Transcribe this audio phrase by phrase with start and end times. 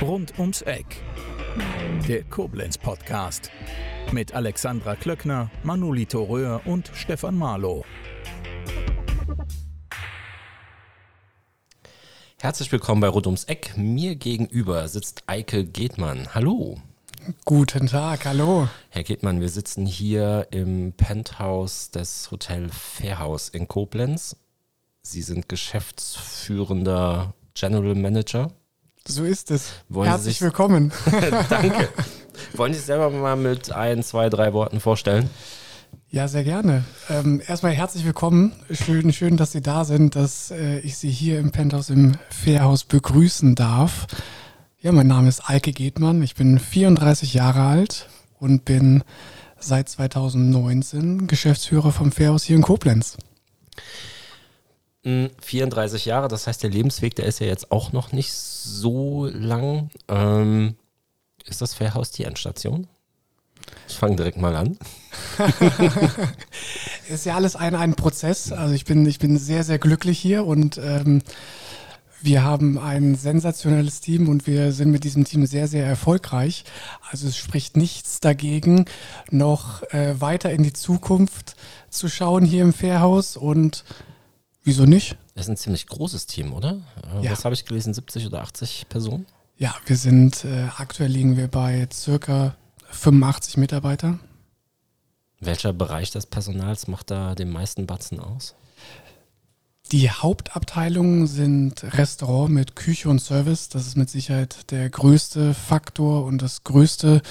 [0.00, 0.86] Rund ums Eck.
[2.06, 3.50] Der Koblenz Podcast.
[4.12, 7.84] Mit Alexandra Klöckner, Manolito Röhr und Stefan Marlow.
[12.38, 13.76] Herzlich willkommen bei Rund ums Eck.
[13.76, 16.28] Mir gegenüber sitzt Eike Gedmann.
[16.34, 16.78] Hallo.
[17.44, 18.68] Guten Tag, hallo.
[18.90, 24.36] Herr Gedmann, wir sitzen hier im Penthouse des Hotel Fairhaus in Koblenz.
[25.02, 28.52] Sie sind geschäftsführender General Manager.
[29.08, 29.70] So ist es.
[29.88, 30.92] Wollen Sie Herzlich sich- willkommen.
[31.48, 31.88] Danke.
[32.54, 35.30] Wollen Sie sich selber mal mit ein, zwei, drei Worten vorstellen?
[36.08, 36.84] Ja, sehr gerne.
[37.08, 38.52] Ähm, erstmal herzlich willkommen.
[38.70, 42.84] Schön, schön, dass Sie da sind, dass äh, ich Sie hier im Penthouse im Fairhaus
[42.84, 44.06] begrüßen darf.
[44.80, 46.22] Ja, mein Name ist Eike Gedmann.
[46.22, 49.02] Ich bin 34 Jahre alt und bin
[49.58, 53.16] seit 2019 Geschäftsführer vom Fairhaus hier in Koblenz.
[55.06, 59.26] Mm, 34 Jahre, das heißt, der Lebensweg, der ist ja jetzt auch noch nicht so
[59.26, 59.88] lang.
[60.08, 60.74] Ähm,
[61.44, 62.88] ist das Fairhaus die Endstation?
[63.88, 64.76] Ich fange direkt mal an.
[67.08, 68.50] ist ja alles ein, ein Prozess.
[68.50, 71.22] Also ich bin, ich bin sehr, sehr glücklich hier und ähm,
[72.20, 76.64] wir haben ein sensationelles Team und wir sind mit diesem Team sehr, sehr erfolgreich.
[77.08, 78.86] Also es spricht nichts dagegen,
[79.30, 81.54] noch äh, weiter in die Zukunft
[81.90, 83.84] zu schauen hier im Fairhaus und
[84.66, 85.16] wieso nicht?
[85.34, 86.80] Das ist ein ziemlich großes Team, oder?
[87.14, 87.30] Äh, Ja.
[87.30, 87.94] Was habe ich gelesen?
[87.94, 89.24] 70 oder 80 Personen?
[89.56, 92.56] Ja, wir sind, äh, aktuell liegen wir bei circa
[92.90, 94.18] 85 Mitarbeiter.
[95.40, 98.54] Welcher Bereich des Personals macht da den meisten Batzen aus?
[99.92, 103.68] Die Hauptabteilungen sind Restaurant mit Küche und Service.
[103.68, 107.22] Das ist mit Sicherheit der größte Faktor und das größte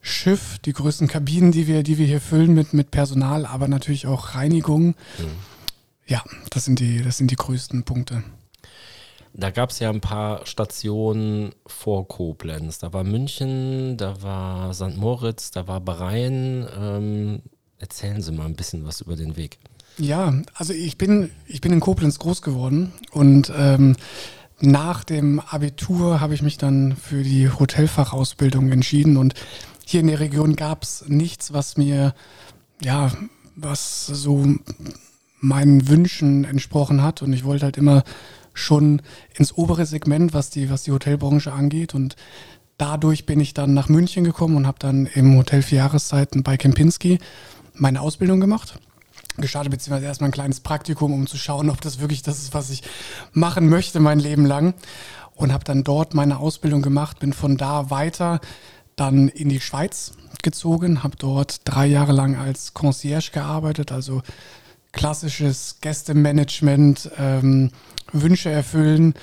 [0.00, 4.06] Schiff, die größten Kabinen, die wir, die wir hier füllen mit, mit Personal, aber natürlich
[4.06, 4.94] auch Reinigung.
[6.08, 8.24] Ja, das sind die, das sind die größten Punkte.
[9.34, 12.78] Da gab es ja ein paar Stationen vor Koblenz.
[12.78, 14.96] Da war München, da war St.
[14.96, 16.66] Moritz, da war Bahrain.
[16.76, 17.42] Ähm,
[17.78, 19.58] erzählen Sie mal ein bisschen was über den Weg.
[19.98, 23.96] Ja, also ich bin, ich bin in Koblenz groß geworden und ähm,
[24.60, 29.34] nach dem Abitur habe ich mich dann für die Hotelfachausbildung entschieden und
[29.84, 32.14] hier in der Region gab es nichts, was mir,
[32.82, 33.10] ja,
[33.56, 34.44] was so
[35.40, 37.22] meinen Wünschen entsprochen hat.
[37.22, 38.04] Und ich wollte halt immer
[38.54, 39.02] schon
[39.34, 41.94] ins obere Segment, was die, was die Hotelbranche angeht.
[41.94, 42.16] Und
[42.76, 46.56] dadurch bin ich dann nach München gekommen und habe dann im Hotel vier Jahreszeiten bei
[46.56, 47.18] Kempinski
[47.74, 48.78] meine Ausbildung gemacht.
[49.36, 52.70] Gestartet, beziehungsweise erstmal ein kleines Praktikum, um zu schauen, ob das wirklich das ist, was
[52.70, 52.82] ich
[53.32, 54.74] machen möchte mein Leben lang.
[55.36, 58.40] Und habe dann dort meine Ausbildung gemacht, bin von da weiter
[58.96, 60.12] dann in die Schweiz
[60.42, 64.22] gezogen, habe dort drei Jahre lang als Concierge gearbeitet, also
[64.98, 67.70] klassisches Gästemanagement, ähm,
[68.12, 69.14] Wünsche erfüllen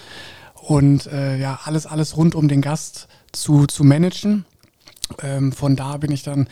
[0.54, 4.46] und äh, ja, alles, alles rund um den Gast zu, zu managen.
[5.22, 6.48] Ähm, von da bin ich dann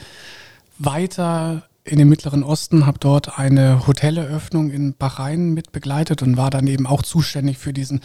[0.78, 6.50] weiter in den Mittleren Osten, habe dort eine Hoteleröffnung in Bahrain mit begleitet und war
[6.50, 8.02] dann eben auch zuständig für diesen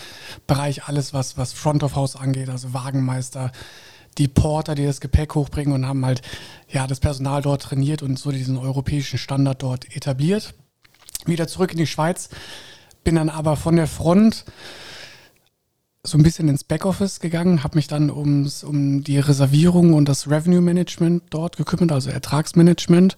[0.46, 3.50] Bereich, alles was, was Front of House angeht, also Wagenmeister,
[4.18, 6.22] die Porter, die das Gepäck hochbringen und haben halt
[6.68, 10.54] ja das Personal dort trainiert und so diesen europäischen Standard dort etabliert.
[11.28, 12.28] Wieder zurück in die Schweiz,
[13.04, 14.44] bin dann aber von der Front
[16.04, 20.30] so ein bisschen ins Backoffice gegangen, habe mich dann ums, um die Reservierung und das
[20.30, 23.16] Revenue Management dort gekümmert, also Ertragsmanagement.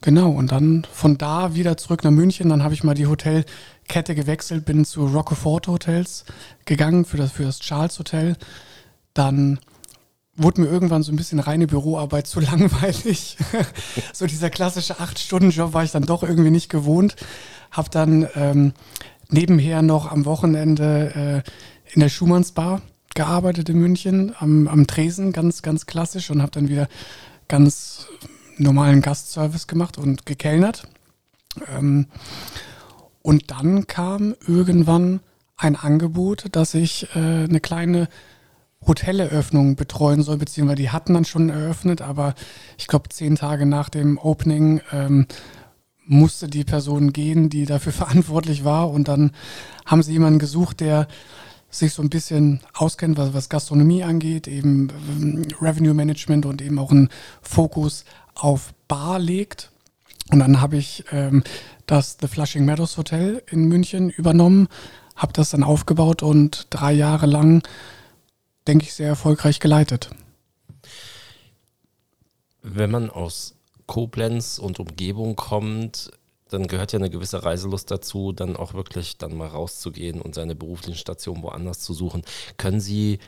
[0.00, 2.50] Genau, und dann von da wieder zurück nach München.
[2.50, 6.24] Dann habe ich mal die Hotelkette gewechselt, bin zu Rockefort Hotels
[6.66, 8.36] gegangen für das, für das Charles Hotel.
[9.14, 9.58] Dann
[10.36, 13.36] wurde mir irgendwann so ein bisschen reine Büroarbeit zu langweilig.
[14.12, 17.16] so dieser klassische Acht-Stunden-Job war ich dann doch irgendwie nicht gewohnt.
[17.70, 18.72] Habe dann ähm,
[19.30, 21.50] nebenher noch am Wochenende äh,
[21.92, 22.82] in der Schumannsbar
[23.14, 26.88] gearbeitet in München, am, am Tresen, ganz, ganz klassisch und habe dann wieder
[27.48, 28.08] ganz
[28.58, 30.88] normalen Gastservice gemacht und gekellnert.
[31.74, 32.06] Ähm,
[33.22, 35.20] und dann kam irgendwann
[35.56, 38.08] ein Angebot, dass ich äh, eine kleine
[38.86, 42.34] Hoteleröffnung betreuen soll, beziehungsweise die hatten dann schon eröffnet, aber
[42.78, 45.26] ich glaube, zehn Tage nach dem Opening ähm,
[46.06, 48.90] musste die Person gehen, die dafür verantwortlich war.
[48.90, 49.32] Und dann
[49.86, 51.08] haben sie jemanden gesucht, der
[51.70, 54.90] sich so ein bisschen auskennt, was, was Gastronomie angeht, eben
[55.20, 57.08] ähm, Revenue Management und eben auch einen
[57.42, 58.04] Fokus
[58.34, 59.70] auf Bar legt.
[60.30, 61.42] Und dann habe ich ähm,
[61.86, 64.68] das The Flushing Meadows Hotel in München übernommen,
[65.16, 67.62] habe das dann aufgebaut und drei Jahre lang,
[68.66, 70.10] denke ich, sehr erfolgreich geleitet.
[72.62, 73.54] Wenn man aus
[73.86, 76.10] Koblenz und Umgebung kommt,
[76.48, 80.54] dann gehört ja eine gewisse Reiselust dazu, dann auch wirklich dann mal rauszugehen und seine
[80.54, 82.22] beruflichen Stationen woanders zu suchen.
[82.56, 83.18] Können Sie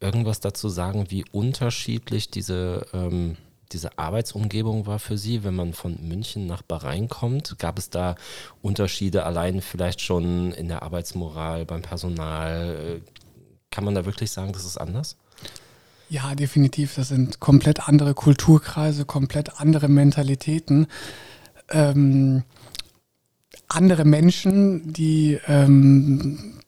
[0.00, 3.36] irgendwas dazu sagen, wie unterschiedlich diese, ähm,
[3.72, 7.58] diese Arbeitsumgebung war für Sie, wenn man von München nach Bahrain kommt?
[7.58, 8.16] Gab es da
[8.62, 13.00] Unterschiede allein vielleicht schon in der Arbeitsmoral, beim Personal?
[13.76, 15.18] Kann man da wirklich sagen, das ist anders?
[16.08, 16.94] Ja, definitiv.
[16.94, 20.86] Das sind komplett andere Kulturkreise, komplett andere Mentalitäten.
[21.68, 22.44] Ähm,
[23.68, 26.62] andere Menschen, die ähm,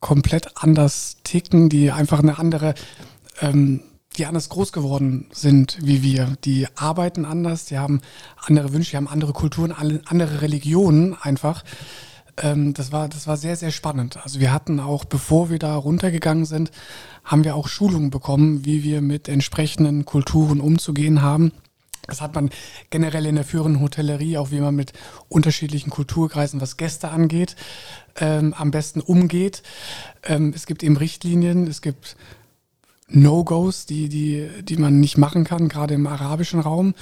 [0.00, 2.74] komplett anders ticken, die einfach eine andere,
[3.40, 3.80] ähm,
[4.18, 6.36] die anders groß geworden sind wie wir.
[6.44, 8.02] Die arbeiten anders, die haben
[8.36, 11.64] andere Wünsche, die haben andere Kulturen, andere Religionen einfach.
[12.38, 14.18] Ähm, das, war, das war sehr, sehr spannend.
[14.22, 16.70] Also wir hatten auch, bevor wir da runtergegangen sind,
[17.24, 21.52] haben wir auch Schulungen bekommen, wie wir mit entsprechenden Kulturen umzugehen haben.
[22.06, 22.50] Das hat man
[22.90, 24.92] generell in der führenden Hotellerie, auch wie man mit
[25.28, 27.56] unterschiedlichen Kulturkreisen, was Gäste angeht,
[28.16, 29.62] ähm, am besten umgeht.
[30.22, 32.16] Ähm, es gibt eben Richtlinien, es gibt
[33.08, 36.94] No-Gos, die, die, die man nicht machen kann, gerade im arabischen Raum,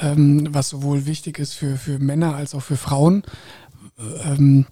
[0.00, 3.22] ähm, was sowohl wichtig ist für, für Männer als auch für Frauen,
[4.24, 4.66] ähm,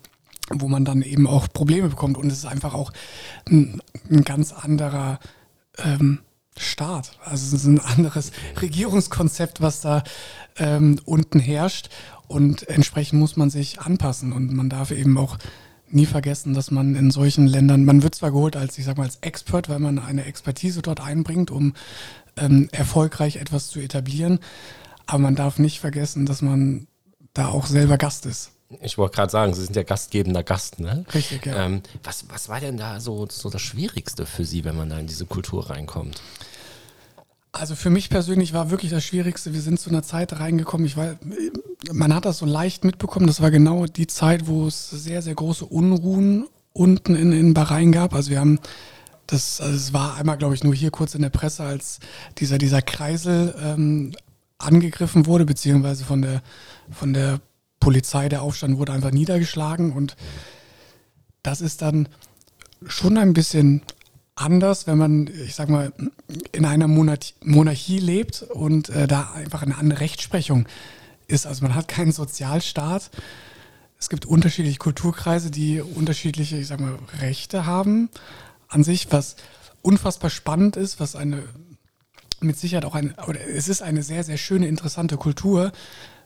[0.50, 2.16] wo man dann eben auch Probleme bekommt.
[2.16, 2.92] Und es ist einfach auch
[3.48, 5.18] ein, ein ganz anderer
[5.78, 6.20] ähm,
[6.56, 7.18] Staat.
[7.24, 10.02] Also es ist ein anderes Regierungskonzept, was da
[10.56, 11.90] ähm, unten herrscht.
[12.26, 14.32] Und entsprechend muss man sich anpassen.
[14.32, 15.38] Und man darf eben auch
[15.90, 19.04] nie vergessen, dass man in solchen Ländern, man wird zwar geholt als, ich sag mal,
[19.04, 21.74] als Expert, weil man eine Expertise dort einbringt, um
[22.36, 24.38] ähm, erfolgreich etwas zu etablieren.
[25.06, 26.86] Aber man darf nicht vergessen, dass man
[27.32, 28.52] da auch selber Gast ist.
[28.82, 31.04] Ich wollte gerade sagen, Sie sind ja gastgebender Gast, ne?
[31.14, 31.64] Richtig, ja.
[31.64, 34.98] Ähm, was, was war denn da so, so das Schwierigste für Sie, wenn man da
[34.98, 36.20] in diese Kultur reinkommt?
[37.52, 40.98] Also für mich persönlich war wirklich das Schwierigste, wir sind zu einer Zeit reingekommen, ich
[40.98, 41.16] war,
[41.90, 45.34] man hat das so leicht mitbekommen, das war genau die Zeit, wo es sehr, sehr
[45.34, 48.14] große Unruhen unten in, in Bahrain gab.
[48.14, 48.60] Also wir haben
[49.26, 52.00] das, also es war einmal, glaube ich, nur hier kurz in der Presse, als
[52.38, 54.12] dieser, dieser Kreisel ähm,
[54.58, 56.42] angegriffen wurde, beziehungsweise von der,
[56.90, 57.40] von der
[57.80, 60.16] Polizei, der Aufstand wurde einfach niedergeschlagen und
[61.42, 62.08] das ist dann
[62.86, 63.82] schon ein bisschen
[64.34, 65.92] anders, wenn man, ich sag mal,
[66.52, 70.66] in einer Monarchie lebt und äh, da einfach eine andere Rechtsprechung
[71.26, 71.46] ist.
[71.46, 73.10] Also man hat keinen Sozialstaat.
[73.98, 78.10] Es gibt unterschiedliche Kulturkreise, die unterschiedliche, ich sag mal, Rechte haben
[78.68, 79.36] an sich, was
[79.82, 81.42] unfassbar spannend ist, was eine
[82.40, 85.72] mit Sicherheit auch eine, oder es ist eine sehr, sehr schöne, interessante Kultur.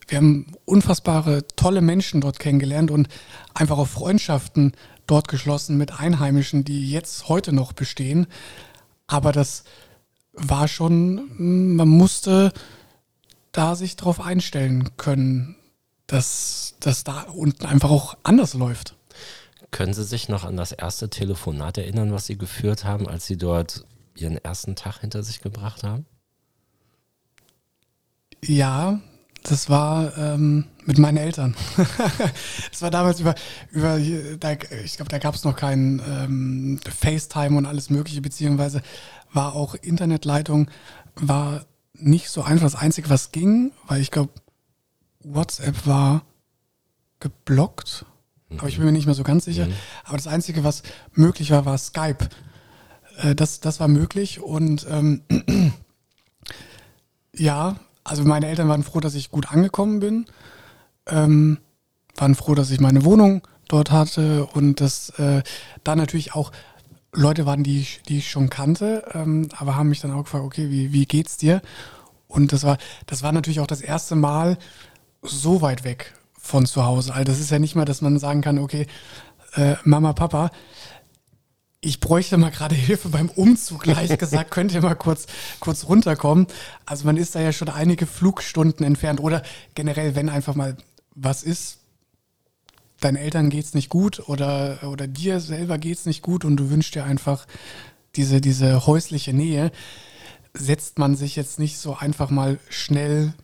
[0.08, 3.08] Wir haben unfassbare, tolle Menschen dort kennengelernt und
[3.54, 4.72] einfach auch Freundschaften
[5.06, 8.26] dort geschlossen mit Einheimischen, die jetzt heute noch bestehen.
[9.06, 9.64] Aber das
[10.32, 12.52] war schon, man musste
[13.52, 15.56] da sich darauf einstellen können,
[16.06, 18.96] dass das da unten einfach auch anders läuft.
[19.70, 23.36] Können Sie sich noch an das erste Telefonat erinnern, was Sie geführt haben, als Sie
[23.36, 26.04] dort Ihren ersten Tag hinter sich gebracht haben?
[28.44, 29.00] Ja,
[29.42, 31.54] das war ähm, mit meinen Eltern.
[32.70, 33.34] das war damals über,
[33.70, 33.98] über
[34.38, 34.52] da,
[34.84, 38.82] ich glaube, da gab es noch keinen ähm, FaceTime und alles Mögliche, beziehungsweise
[39.32, 40.70] war auch Internetleitung,
[41.16, 42.66] war nicht so einfach.
[42.66, 44.32] Das Einzige, was ging, weil ich glaube,
[45.20, 46.22] WhatsApp war
[47.20, 48.04] geblockt,
[48.48, 48.60] mhm.
[48.60, 49.66] aber ich bin mir nicht mehr so ganz sicher.
[49.66, 49.74] Mhm.
[50.04, 50.82] Aber das Einzige, was
[51.12, 52.28] möglich war, war Skype.
[53.18, 55.22] Äh, das, das war möglich und ähm,
[57.34, 60.26] ja, also meine Eltern waren froh, dass ich gut angekommen bin,
[61.06, 61.58] ähm,
[62.16, 65.42] waren froh, dass ich meine Wohnung dort hatte und dass äh,
[65.84, 66.52] da natürlich auch
[67.14, 70.44] Leute waren, die ich, die ich schon kannte, ähm, aber haben mich dann auch gefragt,
[70.44, 71.60] okay, wie, wie geht's dir?
[72.26, 74.56] Und das war, das war natürlich auch das erste Mal
[75.20, 77.12] so weit weg von zu Hause.
[77.12, 78.86] Also das ist ja nicht mal, dass man sagen kann, okay,
[79.54, 80.50] äh, Mama, Papa,
[81.84, 85.26] ich bräuchte mal gerade Hilfe beim Umzug, gleich gesagt, könnt ihr mal kurz,
[85.58, 86.46] kurz runterkommen.
[86.86, 89.42] Also man ist da ja schon einige Flugstunden entfernt oder
[89.74, 90.76] generell, wenn einfach mal
[91.14, 91.78] was ist,
[93.00, 96.94] deinen Eltern geht's nicht gut oder, oder dir selber geht's nicht gut und du wünschst
[96.94, 97.46] dir einfach
[98.14, 99.72] diese, diese häusliche Nähe,
[100.54, 103.34] setzt man sich jetzt nicht so einfach mal schnell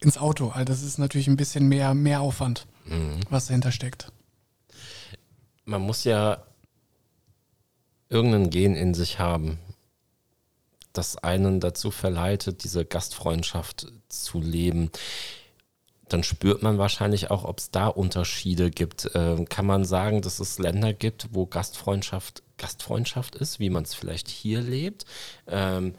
[0.00, 0.48] ins Auto.
[0.48, 3.20] Also das ist natürlich ein bisschen mehr, mehr Aufwand, mhm.
[3.30, 4.10] was dahinter steckt.
[5.64, 6.42] Man muss ja
[8.08, 9.58] irgendein Gen in sich haben,
[10.92, 14.90] das einen dazu verleitet, diese Gastfreundschaft zu leben.
[16.08, 19.10] Dann spürt man wahrscheinlich auch, ob es da Unterschiede gibt.
[19.14, 23.94] Ähm, kann man sagen, dass es Länder gibt, wo Gastfreundschaft Gastfreundschaft ist, wie man es
[23.94, 25.04] vielleicht hier lebt?
[25.46, 25.94] Ähm,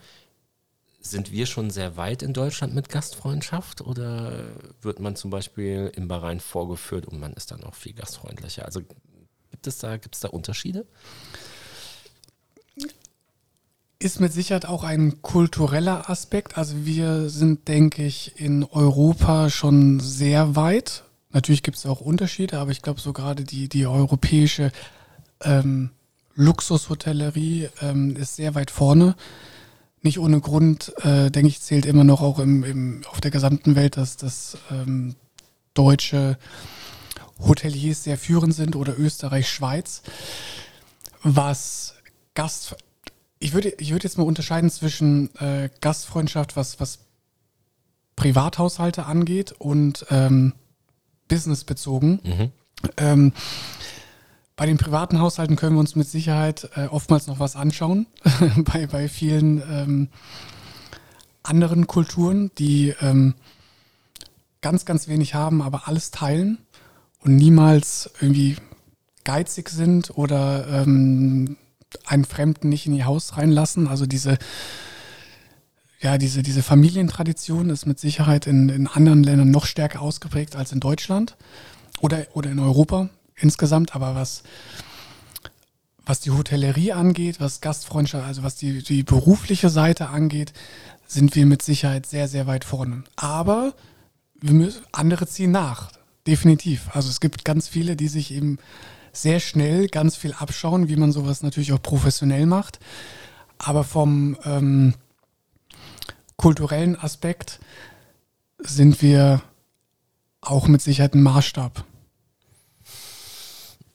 [0.99, 4.47] sind wir schon sehr weit in Deutschland mit Gastfreundschaft oder
[4.81, 8.65] wird man zum Beispiel im Bahrain vorgeführt und man ist dann auch viel gastfreundlicher?
[8.65, 8.81] Also
[9.51, 10.85] gibt es da, gibt es da Unterschiede?
[13.97, 16.57] Ist mit Sicherheit auch ein kultureller Aspekt.
[16.57, 21.03] Also wir sind, denke ich, in Europa schon sehr weit.
[21.31, 24.71] Natürlich gibt es auch Unterschiede, aber ich glaube so gerade die, die europäische
[25.43, 25.91] ähm,
[26.35, 29.15] Luxushotellerie ähm, ist sehr weit vorne
[30.05, 33.75] nicht ohne Grund, äh, denke ich, zählt immer noch auch im, im, auf der gesamten
[33.75, 35.15] Welt, dass das ähm,
[35.73, 36.37] deutsche
[37.39, 40.03] Hoteliers sehr führend sind oder Österreich, Schweiz.
[41.23, 41.95] Was
[42.35, 42.75] Gast,
[43.45, 46.97] ich würde, ich würde jetzt mal unterscheiden zwischen äh, Gastfreundschaft, was, was
[48.15, 50.53] Privathaushalte angeht und ähm,
[51.27, 52.21] businessbezogen.
[52.23, 52.51] Mhm.
[52.97, 53.33] Ähm,
[54.55, 58.07] bei den privaten Haushalten können wir uns mit Sicherheit äh, oftmals noch was anschauen.
[58.73, 60.07] bei, bei vielen ähm,
[61.43, 63.35] anderen Kulturen, die ähm,
[64.61, 66.57] ganz, ganz wenig haben, aber alles teilen
[67.19, 68.55] und niemals irgendwie
[69.23, 71.57] geizig sind oder ähm,
[72.05, 73.87] einen Fremden nicht in ihr Haus reinlassen.
[73.87, 74.37] Also diese,
[75.99, 80.71] ja, diese, diese Familientradition ist mit Sicherheit in, in anderen Ländern noch stärker ausgeprägt als
[80.71, 81.35] in Deutschland
[82.01, 84.43] oder, oder in Europa insgesamt, aber was,
[86.05, 90.53] was die Hotellerie angeht, was Gastfreundschaft, also was die, die berufliche Seite angeht,
[91.07, 93.03] sind wir mit Sicherheit sehr, sehr weit vorne.
[93.15, 93.73] Aber
[94.39, 95.91] wir müssen, andere ziehen nach,
[96.27, 96.89] definitiv.
[96.93, 98.57] Also es gibt ganz viele, die sich eben
[99.15, 102.79] sehr schnell ganz viel abschauen, wie man sowas natürlich auch professionell macht.
[103.57, 104.93] Aber vom ähm,
[106.37, 107.59] kulturellen Aspekt
[108.59, 109.41] sind wir
[110.41, 111.83] auch mit Sicherheit ein Maßstab.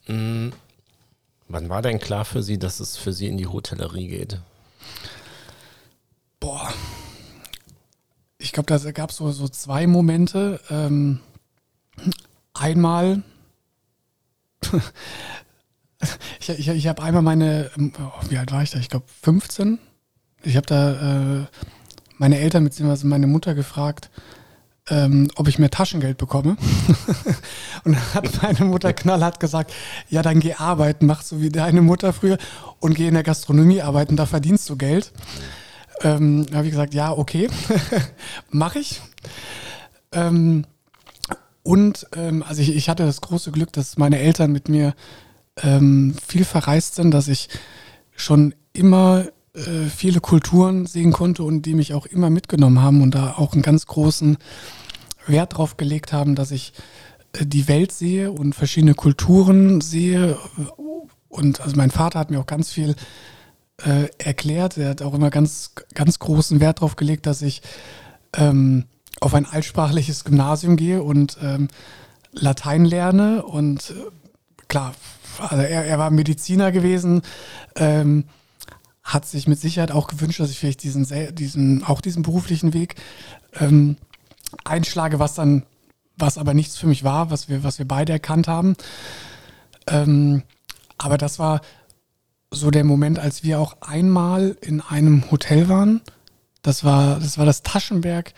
[0.07, 0.53] Mhm.
[1.47, 4.39] Wann war denn klar für Sie, dass es für Sie in die Hotellerie geht?
[6.39, 6.73] Boah.
[8.37, 10.61] Ich glaube, da gab es so, so zwei Momente.
[10.69, 11.19] Ähm,
[12.53, 13.23] einmal,
[16.39, 18.79] ich, ich, ich habe einmal meine, oh, wie alt war ich da?
[18.79, 19.79] Ich glaube 15.
[20.43, 21.45] Ich habe da äh,
[22.17, 23.05] meine Eltern bzw.
[23.07, 24.09] meine Mutter gefragt,
[24.89, 26.57] ähm, ob ich mehr Taschengeld bekomme.
[27.83, 29.73] und dann hat meine Mutter knallhart gesagt,
[30.09, 32.37] ja, dann geh arbeiten, mach so wie deine Mutter früher
[32.79, 35.11] und geh in der Gastronomie arbeiten, da verdienst du Geld.
[36.03, 37.47] Ähm, habe ich gesagt, ja, okay,
[38.49, 39.01] mache ich.
[40.11, 40.65] Ähm,
[41.63, 44.93] und ähm, also ich, ich, hatte das große Glück, dass meine Eltern mit mir
[45.61, 47.49] ähm, viel verreist sind, dass ich
[48.15, 53.15] schon immer äh, viele Kulturen sehen konnte und die mich auch immer mitgenommen haben und
[53.15, 54.37] da auch einen ganz großen
[55.27, 56.73] Wert drauf gelegt haben, dass ich
[57.33, 60.37] äh, die Welt sehe und verschiedene Kulturen sehe.
[61.29, 62.95] Und also mein Vater hat mir auch ganz viel
[63.83, 64.77] äh, erklärt.
[64.77, 67.61] Er hat auch immer ganz, ganz großen Wert darauf gelegt, dass ich
[68.33, 68.85] ähm,
[69.21, 71.69] auf ein altsprachliches Gymnasium gehe und ähm,
[72.33, 73.43] Latein lerne.
[73.43, 73.93] Und äh,
[74.67, 74.93] klar,
[75.37, 77.21] also er, er, war Mediziner gewesen.
[77.75, 78.25] Ähm,
[79.03, 82.95] hat sich mit Sicherheit auch gewünscht, dass ich vielleicht diesen, diesen auch diesen beruflichen Weg
[83.59, 83.95] ähm,
[84.63, 85.63] einschlage, was dann,
[86.17, 88.75] was aber nichts für mich war, was wir, was wir beide erkannt haben.
[89.87, 90.43] Ähm,
[90.97, 91.61] aber das war
[92.51, 96.01] so der Moment, als wir auch einmal in einem Hotel waren.
[96.63, 98.33] Das war das, war das Taschenberg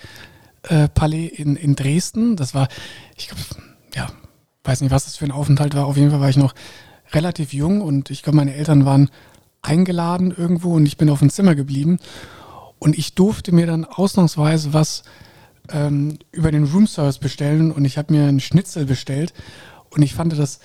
[0.89, 2.35] Palais in, in Dresden.
[2.35, 2.67] Das war,
[3.17, 3.43] ich glaube,
[3.95, 4.07] ja,
[4.63, 5.85] weiß nicht, was das für ein Aufenthalt war.
[5.85, 6.53] Auf jeden Fall war ich noch
[7.11, 9.09] relativ jung und ich glaube, meine Eltern waren
[9.61, 11.99] eingeladen irgendwo und ich bin auf dem Zimmer geblieben.
[12.79, 15.03] Und ich durfte mir dann ausnahmsweise was
[15.69, 19.33] ähm, über den Roomservice bestellen und ich habe mir einen Schnitzel bestellt
[19.89, 20.59] und ich fand das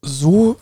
[0.00, 0.56] so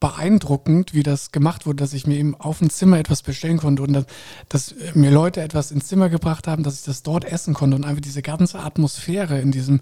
[0.00, 3.82] beeindruckend, wie das gemacht wurde, dass ich mir eben auf dem Zimmer etwas bestellen konnte
[3.82, 4.06] und dass,
[4.48, 7.84] dass, mir Leute etwas ins Zimmer gebracht haben, dass ich das dort essen konnte und
[7.84, 9.80] einfach diese ganze Atmosphäre in diesem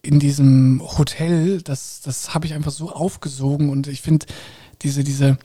[0.00, 4.26] in diesem Hotel, das, das habe ich einfach so aufgesogen und ich finde,
[4.82, 5.38] diese, diese,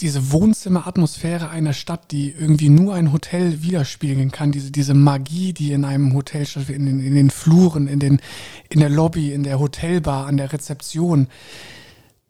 [0.00, 5.72] diese Wohnzimmeratmosphäre einer Stadt, die irgendwie nur ein Hotel widerspiegeln kann, diese, diese Magie, die
[5.72, 8.20] in einem Hotel stattfindet, in, in den Fluren, in, den,
[8.68, 11.28] in der Lobby, in der Hotelbar, an der Rezeption,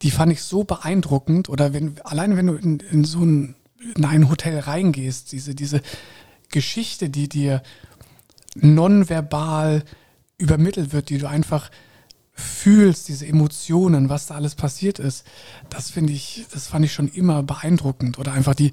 [0.02, 1.48] die fand ich so beeindruckend.
[1.48, 3.56] Oder wenn, allein wenn du in, in so ein,
[3.96, 5.80] in ein Hotel reingehst, diese, diese
[6.50, 7.62] Geschichte, die dir
[8.54, 9.82] nonverbal
[10.38, 11.70] übermittelt wird, die du einfach
[12.36, 15.26] fühlst, diese Emotionen, was da alles passiert ist,
[15.70, 18.18] das finde ich, das fand ich schon immer beeindruckend.
[18.18, 18.72] Oder einfach die,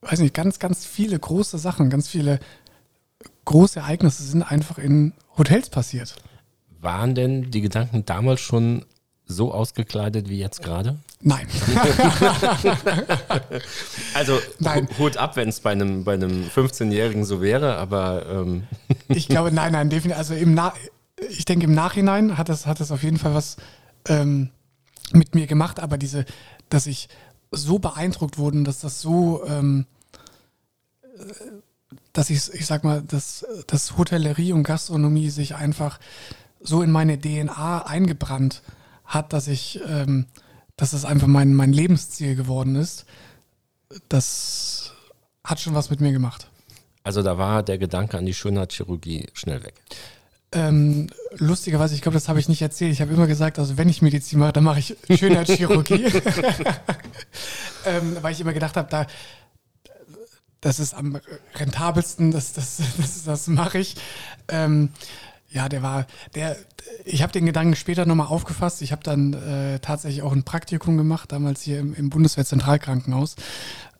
[0.00, 2.40] weiß nicht, ganz, ganz viele große Sachen, ganz viele
[3.44, 6.16] große Ereignisse sind einfach in Hotels passiert.
[6.80, 8.86] Waren denn die Gedanken damals schon
[9.26, 10.98] so ausgekleidet wie jetzt gerade?
[11.20, 11.46] Nein.
[14.14, 14.88] also nein.
[14.98, 18.64] Hut ab, wenn es bei einem, bei einem 15-Jährigen so wäre, aber ähm.
[19.08, 20.18] ich glaube, nein, nein, definitiv.
[20.18, 20.72] Also im Na
[21.30, 23.56] ich denke, im Nachhinein hat das, hat das auf jeden Fall was
[24.08, 24.50] ähm,
[25.12, 26.24] mit mir gemacht, aber diese,
[26.68, 27.08] dass ich
[27.50, 29.86] so beeindruckt wurde, dass das so, ähm,
[32.12, 36.00] dass ich, ich sag mal, dass, dass Hotellerie und Gastronomie sich einfach
[36.60, 38.62] so in meine DNA eingebrannt
[39.04, 40.26] hat, dass ich, ähm,
[40.76, 43.04] dass es einfach mein, mein Lebensziel geworden ist.
[44.08, 44.92] Das
[45.44, 46.48] hat schon was mit mir gemacht.
[47.04, 49.74] Also da war der Gedanke an die Schönheitschirurgie schnell weg.
[50.52, 52.92] Ähm, lustigerweise, ich glaube, das habe ich nicht erzählt.
[52.92, 56.04] Ich habe immer gesagt, also wenn ich Medizin mache, dann mache ich Schönheitschirurgie.
[57.86, 59.06] ähm, weil ich immer gedacht habe, da,
[60.60, 61.18] das ist am
[61.54, 63.96] rentabelsten, das, das, das, das mache ich.
[64.48, 64.90] Ähm,
[65.48, 66.56] ja, der war, der,
[67.04, 68.80] ich habe den Gedanken später nochmal aufgefasst.
[68.80, 73.36] Ich habe dann äh, tatsächlich auch ein Praktikum gemacht, damals hier im, im Bundeswehrzentralkrankenhaus.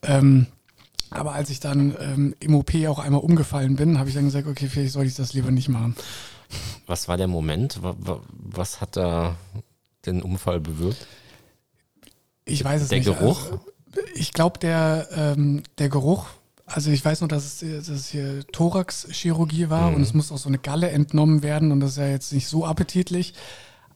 [0.02, 0.46] Ähm,
[1.10, 4.46] aber als ich dann ähm, im OP auch einmal umgefallen bin, habe ich dann gesagt,
[4.46, 5.94] okay, vielleicht soll ich das lieber nicht machen.
[6.86, 7.80] Was war der Moment?
[7.82, 9.36] Was hat da
[10.06, 11.06] den Unfall bewirkt?
[12.44, 13.08] Ich weiß es der nicht.
[13.08, 13.44] Der Geruch?
[13.44, 13.60] Also,
[14.14, 16.26] ich glaube, der, ähm, der Geruch,
[16.66, 19.96] also ich weiß nur, dass es, dass es hier Thoraxchirurgie war mhm.
[19.96, 22.48] und es muss auch so eine Galle entnommen werden und das ist ja jetzt nicht
[22.48, 23.34] so appetitlich.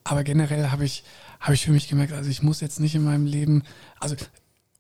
[0.05, 1.03] Aber generell habe ich,
[1.41, 3.65] hab ich für mich gemerkt, also ich muss jetzt nicht in meinem Leben,
[3.99, 4.15] also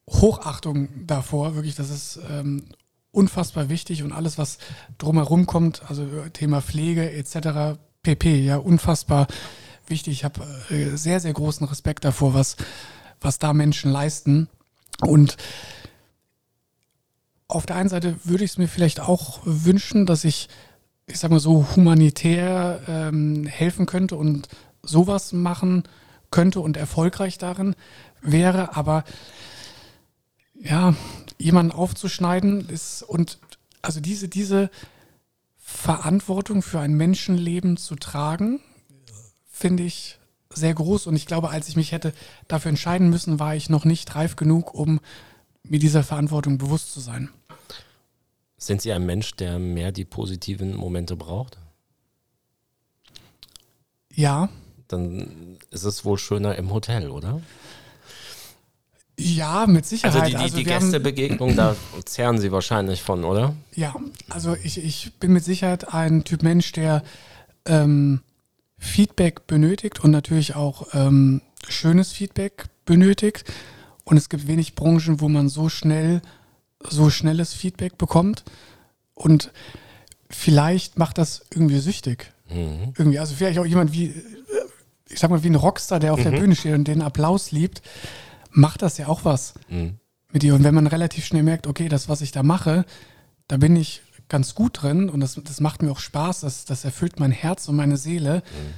[0.08, 2.66] Hochachtung davor, wirklich, das ist ähm,
[3.16, 4.58] unfassbar wichtig und alles, was
[4.98, 9.26] drumherum kommt, also Thema Pflege etc., pp, ja, unfassbar
[9.88, 10.12] wichtig.
[10.12, 12.56] Ich habe äh, sehr, sehr großen Respekt davor, was,
[13.20, 14.48] was da Menschen leisten.
[15.00, 15.36] Und
[17.48, 20.48] auf der einen Seite würde ich es mir vielleicht auch wünschen, dass ich,
[21.06, 24.48] ich sag mal so, humanitär ähm, helfen könnte und
[24.82, 25.84] sowas machen
[26.30, 27.74] könnte und erfolgreich darin
[28.20, 29.04] wäre, aber
[30.60, 30.94] ja,
[31.38, 33.38] jemanden aufzuschneiden ist und
[33.82, 34.70] also diese, diese
[35.58, 38.60] Verantwortung für ein Menschenleben zu tragen,
[39.48, 40.18] finde ich
[40.50, 41.06] sehr groß.
[41.06, 42.12] Und ich glaube, als ich mich hätte
[42.48, 45.00] dafür entscheiden müssen, war ich noch nicht reif genug, um
[45.62, 47.30] mir dieser Verantwortung bewusst zu sein.
[48.56, 51.58] Sind Sie ein Mensch, der mehr die positiven Momente braucht?
[54.14, 54.48] Ja.
[54.88, 57.42] Dann ist es wohl schöner im Hotel, oder?
[59.18, 60.14] Ja, mit Sicherheit.
[60.14, 61.74] Also die, die, also die Gästebegegnung, da
[62.04, 63.54] zehren Sie wahrscheinlich von, oder?
[63.74, 63.94] Ja,
[64.28, 67.02] also ich, ich bin mit Sicherheit ein Typ Mensch, der
[67.64, 68.20] ähm,
[68.78, 73.44] Feedback benötigt und natürlich auch ähm, schönes Feedback benötigt.
[74.04, 76.20] Und es gibt wenig Branchen, wo man so schnell,
[76.86, 78.44] so schnelles Feedback bekommt.
[79.14, 79.50] Und
[80.28, 82.32] vielleicht macht das irgendwie süchtig.
[82.50, 82.92] Mhm.
[82.98, 84.14] Irgendwie, also vielleicht auch jemand wie,
[85.08, 86.30] ich sag mal, wie ein Rockstar, der auf mhm.
[86.30, 87.80] der Bühne steht und den Applaus liebt
[88.56, 89.98] macht das ja auch was mhm.
[90.32, 90.54] mit dir.
[90.54, 92.84] Und wenn man relativ schnell merkt, okay, das, was ich da mache,
[93.48, 96.84] da bin ich ganz gut drin und das, das macht mir auch Spaß, das, das
[96.84, 98.74] erfüllt mein Herz und meine Seele, mhm.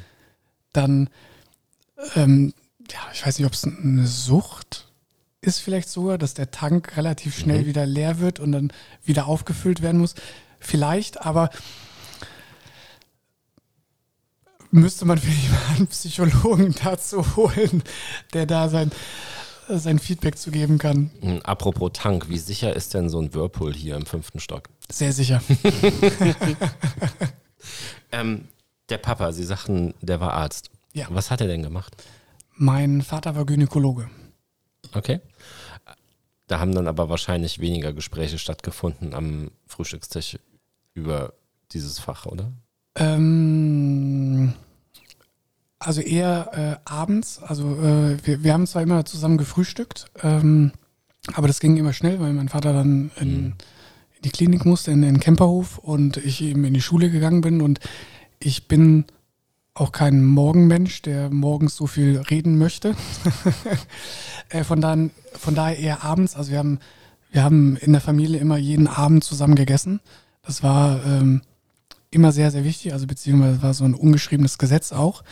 [0.72, 1.10] dann,
[2.16, 2.52] ähm,
[2.90, 4.88] ja, ich weiß nicht, ob es eine Sucht
[5.40, 7.66] ist vielleicht sogar, dass der Tank relativ schnell mhm.
[7.66, 8.72] wieder leer wird und dann
[9.04, 10.14] wieder aufgefüllt werden muss.
[10.58, 11.50] Vielleicht, aber
[14.70, 17.82] müsste man vielleicht mal einen Psychologen dazu holen,
[18.32, 18.90] der da sein,
[19.70, 21.10] sein Feedback zu geben kann.
[21.20, 24.68] Hm, apropos Tank, wie sicher ist denn so ein Whirlpool hier im fünften Stock?
[24.90, 25.42] Sehr sicher.
[28.12, 28.48] ähm,
[28.88, 30.70] der Papa, Sie sagten, der war Arzt.
[30.94, 31.06] Ja.
[31.10, 31.96] Was hat er denn gemacht?
[32.54, 34.08] Mein Vater war Gynäkologe.
[34.94, 35.20] Okay.
[36.46, 40.38] Da haben dann aber wahrscheinlich weniger Gespräche stattgefunden am Frühstückstisch
[40.94, 41.34] über
[41.72, 42.50] dieses Fach, oder?
[42.94, 44.27] Ähm,
[45.88, 47.40] also eher äh, abends.
[47.42, 50.72] Also äh, wir, wir haben zwar immer zusammen gefrühstückt, ähm,
[51.32, 53.52] aber das ging immer schnell, weil mein Vater dann in, mhm.
[54.16, 57.62] in die Klinik musste, in den Camperhof und ich eben in die Schule gegangen bin.
[57.62, 57.80] Und
[58.38, 59.06] ich bin
[59.72, 62.94] auch kein Morgenmensch, der morgens so viel reden möchte.
[64.50, 66.36] äh, von, dann, von daher eher abends.
[66.36, 66.80] Also wir haben,
[67.32, 70.00] wir haben in der Familie immer jeden Abend zusammen gegessen.
[70.42, 71.40] Das war ähm,
[72.10, 75.24] immer sehr, sehr wichtig, also beziehungsweise war so ein ungeschriebenes Gesetz auch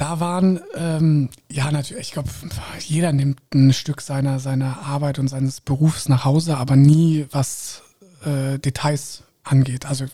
[0.00, 2.30] da waren, ähm, ja, natürlich, ich glaube,
[2.78, 7.82] jeder nimmt ein Stück seiner, seiner Arbeit und seines Berufs nach Hause, aber nie was
[8.24, 9.84] äh, Details angeht.
[9.84, 10.06] Also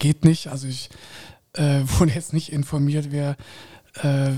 [0.00, 0.48] geht nicht.
[0.48, 0.90] Also ich
[1.52, 3.36] äh, wurde jetzt nicht informiert, wer,
[4.02, 4.32] äh,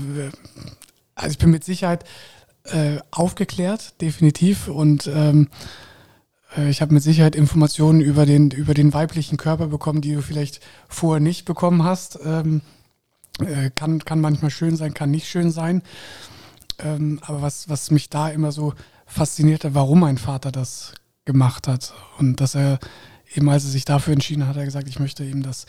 [1.15, 2.03] also ich bin mit Sicherheit
[2.65, 4.67] äh, aufgeklärt, definitiv.
[4.67, 5.49] Und ähm,
[6.55, 10.21] äh, ich habe mit Sicherheit Informationen über den, über den weiblichen Körper bekommen, die du
[10.21, 12.19] vielleicht vorher nicht bekommen hast.
[12.23, 12.61] Ähm,
[13.39, 15.81] äh, kann, kann manchmal schön sein, kann nicht schön sein.
[16.79, 18.73] Ähm, aber was, was mich da immer so
[19.05, 20.93] faszinierte, warum mein Vater das
[21.25, 21.93] gemacht hat.
[22.17, 22.79] Und dass er
[23.33, 25.65] eben, als er sich dafür entschieden hat, hat er gesagt, ich möchte eben das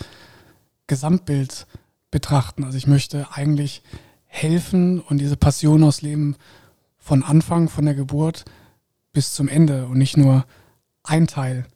[0.87, 1.67] Gesamtbild
[2.11, 2.65] betrachten.
[2.65, 3.83] Also ich möchte eigentlich
[4.27, 6.37] helfen und diese Passion ausleben
[6.99, 8.45] von Anfang, von der Geburt
[9.13, 10.45] bis zum Ende und nicht nur
[11.03, 11.67] ein Teil,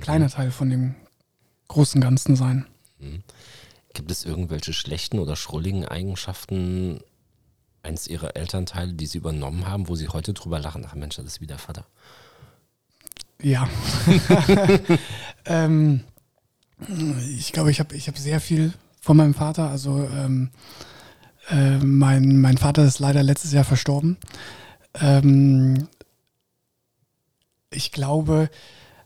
[0.00, 0.94] kleiner Teil von dem
[1.68, 2.66] großen Ganzen sein.
[3.92, 7.00] Gibt es irgendwelche schlechten oder schrulligen Eigenschaften
[7.82, 10.86] eines ihrer Elternteile, die sie übernommen haben, wo sie heute drüber lachen?
[10.88, 11.86] Ach Mensch, das ist wieder Vater.
[13.42, 13.68] Ja.
[15.46, 16.04] ähm,
[17.36, 19.70] ich glaube, ich habe ich hab sehr viel von meinem Vater.
[19.70, 20.50] Also ähm,
[21.48, 24.18] äh, mein, mein Vater ist leider letztes Jahr verstorben.
[24.94, 25.88] Ähm,
[27.70, 28.50] ich glaube,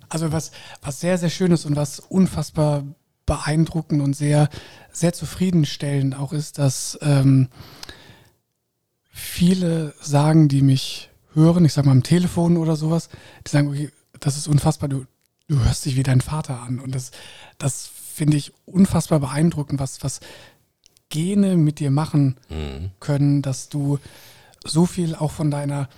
[0.09, 2.85] also was, was sehr, sehr schön ist und was unfassbar
[3.27, 4.49] beeindruckend und sehr,
[4.93, 7.49] sehr zufriedenstellend auch ist, dass ähm,
[9.11, 13.09] viele sagen, die mich hören, ich sage mal am Telefon oder sowas,
[13.47, 15.07] die sagen, okay, das ist unfassbar, du,
[15.49, 16.81] du hörst dich wie dein Vater an.
[16.81, 17.11] Und das,
[17.59, 20.21] das finde ich unfassbar beeindruckend, was, was
[21.09, 22.91] Gene mit dir machen mhm.
[23.01, 23.99] können, dass du
[24.65, 25.89] so viel auch von deiner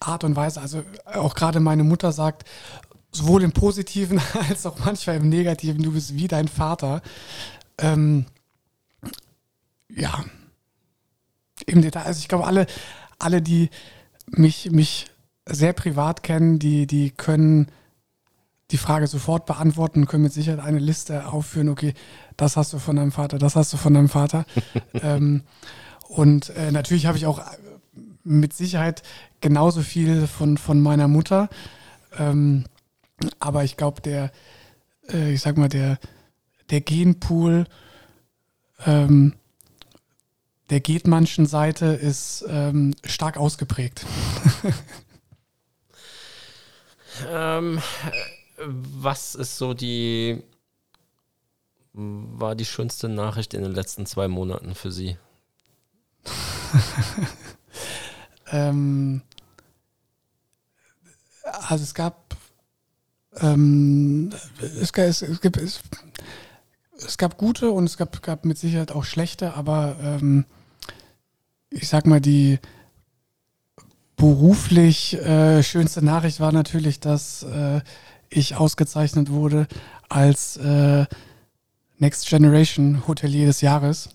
[0.00, 2.44] Art und Weise, also auch gerade meine Mutter sagt,
[3.14, 7.02] sowohl im Positiven als auch manchmal im Negativen, du bist wie dein Vater.
[7.78, 8.26] Ähm,
[9.88, 10.24] ja,
[11.66, 12.02] im Detail.
[12.02, 12.66] Also ich glaube, alle,
[13.18, 13.70] alle, die
[14.26, 15.06] mich, mich
[15.46, 17.68] sehr privat kennen, die, die können
[18.70, 21.94] die Frage sofort beantworten, können mit Sicherheit eine Liste aufführen, okay,
[22.36, 24.46] das hast du von deinem Vater, das hast du von deinem Vater.
[24.94, 25.42] ähm,
[26.08, 27.42] und äh, natürlich habe ich auch
[28.24, 29.02] mit Sicherheit
[29.40, 31.48] genauso viel von, von meiner Mutter.
[32.18, 32.64] Ähm,
[33.38, 34.32] aber ich glaube, der,
[35.08, 35.98] äh, ich sag mal, der,
[36.70, 37.66] der Genpool
[38.86, 39.34] ähm,
[40.70, 44.06] der Getmannschen Seite ist ähm, stark ausgeprägt.
[47.28, 47.80] ähm,
[48.56, 50.42] was ist so die,
[51.92, 55.16] war die schönste Nachricht in den letzten zwei Monaten für Sie?
[58.50, 59.22] ähm,
[61.42, 62.36] also es gab,
[63.40, 65.80] ähm, es, es, es, gibt, es,
[66.96, 70.44] es gab gute und es gab, gab mit Sicherheit auch schlechte, aber ähm,
[71.70, 72.58] ich sag mal, die
[74.16, 77.80] beruflich äh, schönste Nachricht war natürlich, dass äh,
[78.30, 79.66] ich ausgezeichnet wurde
[80.08, 81.06] als äh,
[81.98, 84.10] Next Generation Hotelier des Jahres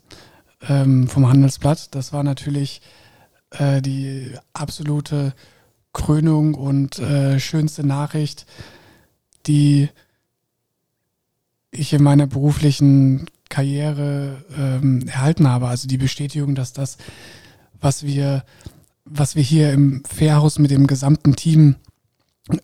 [0.67, 1.93] ähm, vom Handelsblatt.
[1.95, 2.81] Das war natürlich
[3.51, 5.33] äh, die absolute
[5.93, 8.45] Krönung und äh, schönste Nachricht,
[9.47, 9.89] die
[11.71, 15.67] ich in meiner beruflichen Karriere ähm, erhalten habe.
[15.67, 16.97] Also die Bestätigung, dass das,
[17.79, 18.43] was wir,
[19.05, 21.75] was wir hier im Fairhaus mit dem gesamten Team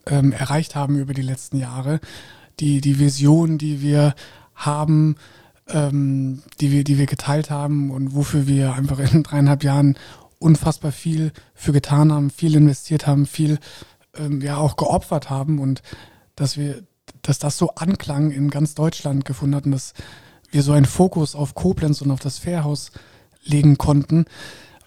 [0.05, 1.99] ähm, erreicht haben über die letzten Jahre,
[2.59, 4.15] die, die Vision, die wir
[4.53, 5.15] haben,
[5.67, 9.97] ähm, die, wir, die wir geteilt haben und wofür wir einfach in dreieinhalb Jahren
[10.39, 13.59] unfassbar viel für getan haben, viel investiert haben, viel
[14.15, 15.81] ähm, ja auch geopfert haben und
[16.35, 16.83] dass wir
[17.21, 19.93] dass das so Anklang in ganz Deutschland gefunden hat und dass
[20.51, 22.91] wir so einen Fokus auf Koblenz und auf das Fährhaus
[23.43, 24.25] legen konnten,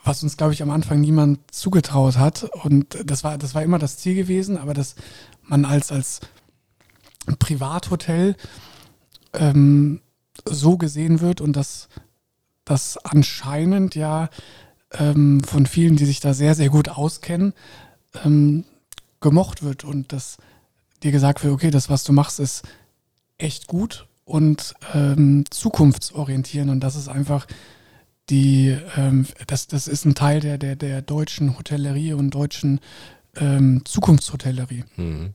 [0.05, 2.45] was uns, glaube ich, am Anfang niemand zugetraut hat.
[2.65, 4.95] Und das war, das war immer das Ziel gewesen, aber dass
[5.43, 6.21] man als, als
[7.39, 8.37] Privathotel
[9.35, 10.01] ähm,
[10.45, 11.89] so gesehen wird und dass
[12.65, 14.31] das anscheinend ja
[14.93, 17.53] ähm, von vielen, die sich da sehr, sehr gut auskennen,
[18.25, 18.65] ähm,
[19.21, 20.39] gemocht wird und dass
[21.03, 22.63] dir gesagt wird, okay, das, was du machst, ist
[23.39, 26.69] echt gut und ähm, zukunftsorientieren.
[26.71, 27.47] Und das ist einfach
[28.31, 32.81] die, ähm, das, das ist ein Teil der, der, der deutschen Hotellerie und deutschen
[33.37, 34.85] ähm, Zukunftshotellerie.
[34.97, 35.35] Hm.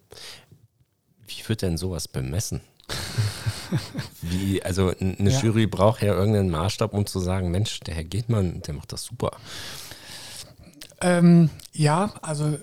[1.26, 2.62] Wie wird denn sowas bemessen?
[4.22, 5.40] Wie, also eine ja.
[5.42, 9.04] Jury braucht ja irgendeinen Maßstab, um zu sagen, Mensch, der Herr Gehtmann, der macht das
[9.04, 9.32] super.
[11.02, 12.58] Ähm, ja, also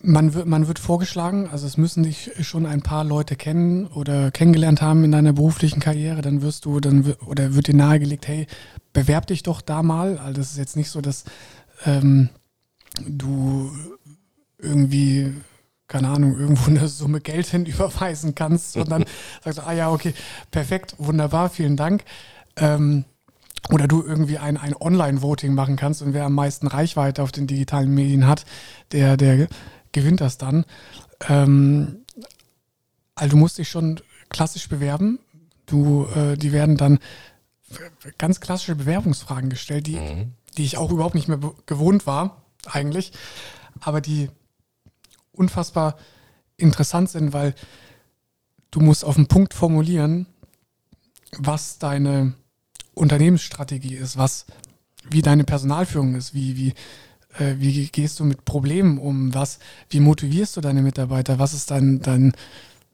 [0.00, 4.30] man wird, man wird vorgeschlagen, also es müssen dich schon ein paar Leute kennen oder
[4.30, 8.46] kennengelernt haben in deiner beruflichen Karriere, dann wirst du, dann oder wird dir nahegelegt, hey,
[8.92, 10.18] bewerb dich doch da mal.
[10.18, 11.24] Also das ist jetzt nicht so, dass
[11.84, 12.28] ähm,
[13.06, 13.70] du
[14.58, 15.34] irgendwie,
[15.88, 19.04] keine Ahnung, irgendwo eine Summe Geld hinüberweisen kannst und dann
[19.44, 20.14] sagst du, ah ja, okay,
[20.50, 22.04] perfekt, wunderbar, vielen Dank.
[22.56, 23.04] Ähm,
[23.70, 27.46] oder du irgendwie ein, ein Online-Voting machen kannst und wer am meisten Reichweite auf den
[27.46, 28.46] digitalen Medien hat,
[28.92, 29.48] der, der
[29.92, 30.64] gewinnt das dann.
[31.28, 32.04] Ähm,
[33.14, 35.18] also du musst dich schon klassisch bewerben.
[35.66, 36.98] Du, äh, die werden dann
[38.16, 40.32] ganz klassische Bewerbungsfragen gestellt, die, mhm.
[40.56, 42.42] die ich auch überhaupt nicht mehr gewohnt war.
[42.66, 43.12] eigentlich,
[43.80, 44.30] aber die
[45.32, 45.96] unfassbar
[46.56, 47.54] interessant sind, weil
[48.70, 50.26] du musst auf den Punkt formulieren,
[51.38, 52.34] was deine
[52.94, 54.46] Unternehmensstrategie ist, was
[55.10, 56.74] wie deine Personalführung ist, wie, wie,
[57.34, 59.58] äh, wie gehst du mit Problemen um, was,
[59.90, 62.32] wie motivierst du deine Mitarbeiter, was ist dein, dein,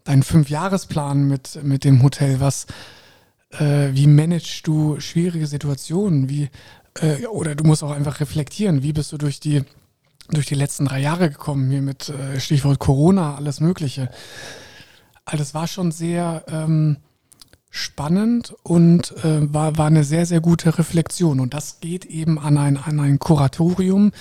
[0.04, 2.66] dein Fünfjahresplan mit, mit dem Hotel, was,
[3.50, 6.50] äh, wie managst du schwierige Situationen, wie,
[7.00, 9.62] äh, oder du musst auch einfach reflektieren, wie bist du durch die,
[10.30, 14.10] durch die letzten drei Jahre gekommen, hier mit äh, Stichwort Corona, alles Mögliche.
[15.30, 16.98] Das war schon sehr, ähm,
[17.76, 21.40] spannend und äh, war, war eine sehr, sehr gute Reflexion.
[21.40, 24.12] Und das geht eben an ein, an ein Kuratorium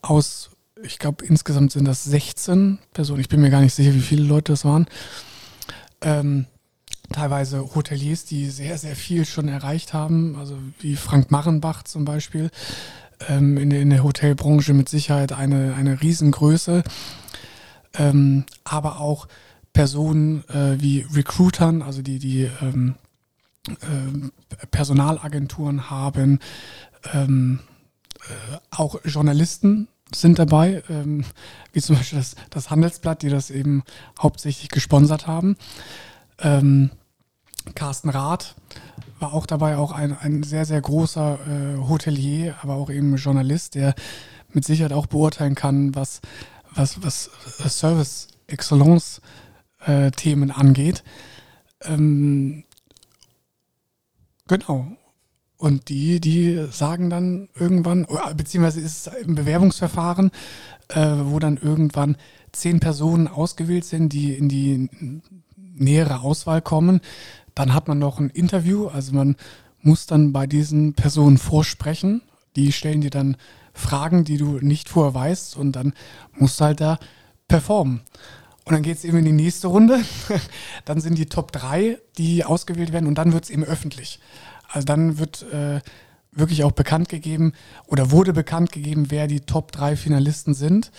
[0.00, 0.48] aus,
[0.82, 3.20] ich glaube, insgesamt sind das 16 Personen.
[3.20, 4.86] Ich bin mir gar nicht sicher, wie viele Leute das waren.
[6.00, 6.46] Ähm,
[7.12, 12.50] teilweise Hoteliers, die sehr, sehr viel schon erreicht haben, also wie Frank Marrenbach zum Beispiel,
[13.28, 16.82] ähm, in, der, in der Hotelbranche mit Sicherheit eine, eine Riesengröße,
[17.98, 19.28] ähm, aber auch
[19.76, 22.94] Personen äh, wie Recruitern, also die, die ähm,
[23.68, 26.38] äh, Personalagenturen haben,
[27.12, 27.60] ähm,
[28.22, 31.26] äh, auch Journalisten sind dabei, ähm,
[31.74, 33.82] wie zum Beispiel das, das, Handelsblatt, die das eben
[34.18, 35.58] hauptsächlich gesponsert haben.
[36.38, 36.90] Ähm,
[37.74, 38.54] Carsten Rath
[39.18, 43.74] war auch dabei, auch ein, ein sehr, sehr großer äh, Hotelier, aber auch eben Journalist,
[43.74, 43.94] der
[44.54, 46.22] mit Sicherheit auch beurteilen kann, was,
[46.74, 46.98] was,
[47.58, 49.20] was Service Excellence
[49.86, 51.02] äh, Themen angeht.
[51.84, 52.64] Ähm,
[54.48, 54.86] genau.
[55.58, 60.30] Und die, die sagen dann irgendwann, beziehungsweise ist es im Bewerbungsverfahren,
[60.88, 62.16] äh, wo dann irgendwann
[62.52, 64.90] zehn Personen ausgewählt sind, die in die
[65.56, 67.00] nähere Auswahl kommen.
[67.54, 69.36] Dann hat man noch ein Interview, also man
[69.80, 72.20] muss dann bei diesen Personen vorsprechen.
[72.54, 73.36] Die stellen dir dann
[73.72, 75.94] Fragen, die du nicht vorher weißt und dann
[76.34, 76.98] musst du halt da
[77.48, 78.00] performen.
[78.66, 80.02] Und dann geht es eben in die nächste Runde.
[80.84, 84.18] dann sind die Top 3, die ausgewählt werden und dann wird es eben öffentlich.
[84.68, 85.80] Also dann wird äh,
[86.32, 87.52] wirklich auch bekannt gegeben
[87.86, 90.90] oder wurde bekannt gegeben, wer die Top 3 Finalisten sind.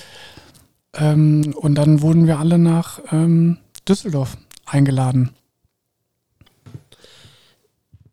[0.93, 5.35] Ähm, und dann wurden wir alle nach ähm, Düsseldorf eingeladen.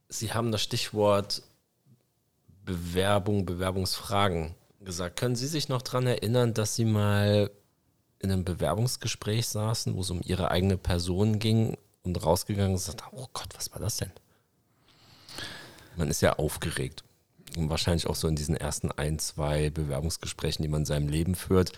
[0.08, 1.42] Sie haben das Stichwort
[2.64, 5.16] Bewerbung, Bewerbungsfragen gesagt.
[5.16, 7.50] Können Sie sich noch daran erinnern, dass Sie mal
[8.24, 13.04] in einem Bewerbungsgespräch saßen, wo es um ihre eigene Person ging und rausgegangen und gesagt
[13.12, 14.10] oh Gott, was war das denn?
[15.96, 17.04] Man ist ja aufgeregt.
[17.56, 21.36] Und wahrscheinlich auch so in diesen ersten ein, zwei Bewerbungsgesprächen, die man in seinem Leben
[21.36, 21.72] führt.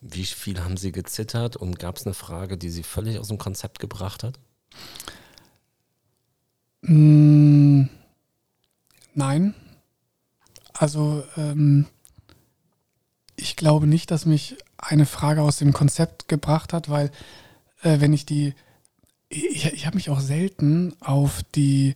[0.00, 3.36] Wie viel haben Sie gezittert und gab es eine Frage, die Sie völlig aus dem
[3.36, 4.38] Konzept gebracht hat?
[6.82, 7.84] Mm,
[9.14, 9.54] nein.
[10.72, 11.86] Also ähm,
[13.36, 17.10] ich glaube nicht, dass mich eine Frage aus dem Konzept gebracht hat, weil
[17.82, 18.54] äh, wenn ich die,
[19.28, 21.94] ich, ich habe mich auch selten auf die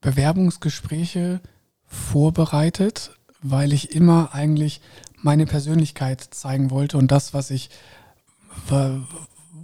[0.00, 1.40] Bewerbungsgespräche
[1.86, 4.80] vorbereitet, weil ich immer eigentlich
[5.22, 7.68] meine Persönlichkeit zeigen wollte und das, was ich,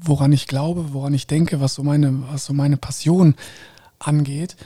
[0.00, 3.34] woran ich glaube, woran ich denke, was so meine, was so meine Passion
[3.98, 4.56] angeht.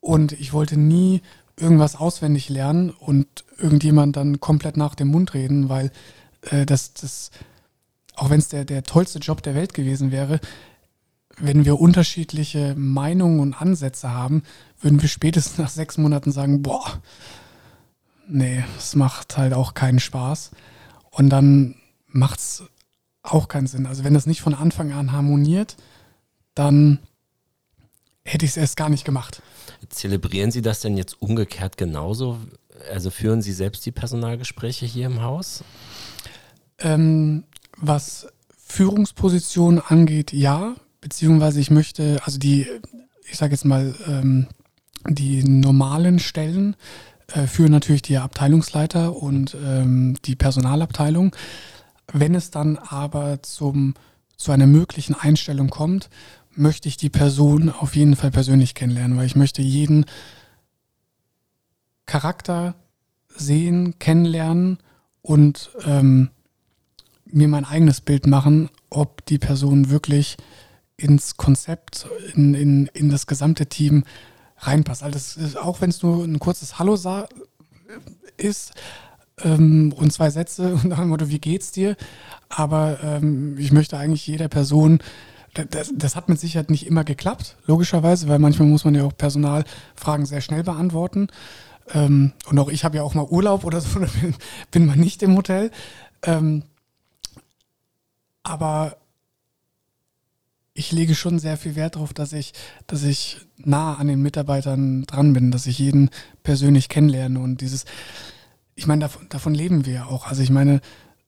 [0.00, 1.22] Und ich wollte nie
[1.56, 3.26] irgendwas auswendig lernen und
[3.58, 5.90] irgendjemand dann komplett nach dem Mund reden, weil
[6.42, 7.30] äh, das, das,
[8.14, 10.40] auch wenn es der, der tollste Job der Welt gewesen wäre,
[11.40, 14.42] wenn wir unterschiedliche Meinungen und Ansätze haben,
[14.80, 17.00] würden wir spätestens nach sechs Monaten sagen, boah,
[18.28, 20.50] nee, es macht halt auch keinen Spaß.
[21.10, 22.62] Und dann macht es
[23.22, 23.86] auch keinen Sinn.
[23.86, 25.76] Also wenn das nicht von Anfang an harmoniert,
[26.54, 26.98] dann
[28.24, 29.42] hätte ich es erst gar nicht gemacht.
[29.88, 32.38] Zelebrieren Sie das denn jetzt umgekehrt genauso?
[32.92, 35.62] Also führen Sie selbst die Personalgespräche hier im Haus?
[36.80, 37.44] Ähm,
[37.76, 40.74] was Führungspositionen angeht, ja.
[41.00, 42.66] Beziehungsweise ich möchte, also die,
[43.30, 44.48] ich sage jetzt mal, ähm,
[45.08, 46.76] die normalen Stellen
[47.32, 51.34] äh, führen natürlich die Abteilungsleiter und ähm, die Personalabteilung.
[52.12, 53.94] Wenn es dann aber zum,
[54.36, 56.10] zu einer möglichen Einstellung kommt,
[56.50, 60.06] möchte ich die Person auf jeden Fall persönlich kennenlernen, weil ich möchte jeden
[62.06, 62.74] Charakter
[63.28, 64.78] sehen, kennenlernen
[65.22, 66.30] und ähm,
[67.30, 70.36] mir mein eigenes Bild machen, ob die Person wirklich
[70.96, 74.04] ins Konzept, in, in, in das gesamte Team
[74.58, 75.02] reinpasst.
[75.02, 76.96] Also ist, auch wenn es nur ein kurzes Hallo
[78.36, 78.72] ist
[79.44, 81.96] ähm, und zwei Sätze und dem Motto, wie geht's dir?
[82.48, 84.98] Aber ähm, ich möchte eigentlich jeder Person,
[85.54, 89.16] das, das, hat mit Sicherheit nicht immer geklappt, logischerweise, weil manchmal muss man ja auch
[89.16, 91.28] Personalfragen sehr schnell beantworten.
[91.92, 94.34] Ähm, und auch ich habe ja auch mal Urlaub oder so, bin,
[94.70, 95.70] bin mal nicht im Hotel.
[96.22, 96.64] Ähm,
[98.42, 98.96] aber
[100.74, 102.52] ich lege schon sehr viel Wert darauf, dass ich,
[102.86, 106.10] dass ich nah an den Mitarbeitern dran bin, dass ich jeden
[106.44, 107.84] persönlich kennenlerne und dieses,
[108.76, 110.28] ich meine, davon, davon leben wir auch.
[110.28, 110.80] Also ich meine,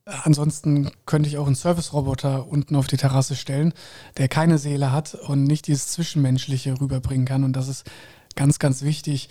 [0.05, 3.73] ansonsten könnte ich auch einen Service-Roboter unten auf die Terrasse stellen,
[4.17, 7.45] der keine Seele hat und nicht dieses Zwischenmenschliche rüberbringen kann.
[7.45, 7.91] Und das ist
[8.37, 9.29] ganz, ganz wichtig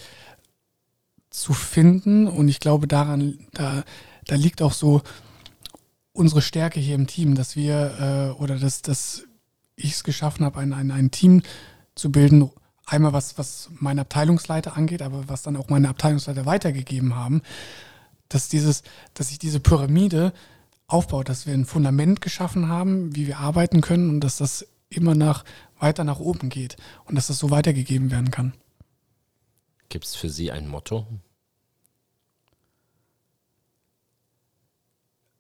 [1.30, 2.28] zu finden.
[2.28, 3.84] Und ich glaube, daran, da,
[4.26, 5.02] da liegt auch so
[6.20, 9.24] unsere Stärke hier im Team, dass wir äh, oder dass, dass
[9.78, 11.42] ich es geschaffen habe, ein, ein, ein Team
[11.96, 12.52] zu bilden.
[12.86, 17.42] Einmal was, was mein Abteilungsleiter angeht, aber was dann auch meine Abteilungsleiter weitergegeben haben,
[18.28, 20.34] dass dieses, dass sich diese Pyramide
[20.88, 25.16] aufbaut, dass wir ein Fundament geschaffen haben, wie wir arbeiten können und dass das immer
[25.16, 25.46] nach
[25.80, 28.54] weiter nach oben geht und dass das so weitergegeben werden kann.
[29.88, 31.08] Gibt es für Sie ein Motto?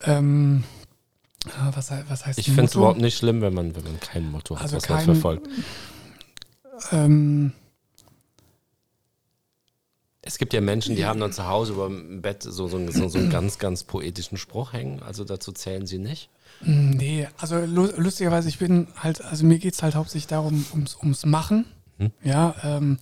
[0.01, 0.63] Ähm,
[1.57, 4.29] Ah, was, was heißt Ich finde es überhaupt nicht schlimm, wenn man, wenn man kein
[4.29, 5.47] Motto hat, also was kein, man verfolgt.
[6.91, 7.53] Ähm,
[10.21, 13.07] es gibt ja Menschen, die haben dann zu Hause über dem Bett so, so, so,
[13.07, 15.01] so einen ganz, ganz poetischen Spruch hängen.
[15.01, 16.29] Also dazu zählen sie nicht.
[16.61, 21.25] Nee, also lustigerweise, ich bin halt, also mir geht es halt hauptsächlich darum, ums, ums
[21.25, 21.65] Machen.
[21.97, 22.11] Hm?
[22.21, 22.99] Ja, ähm,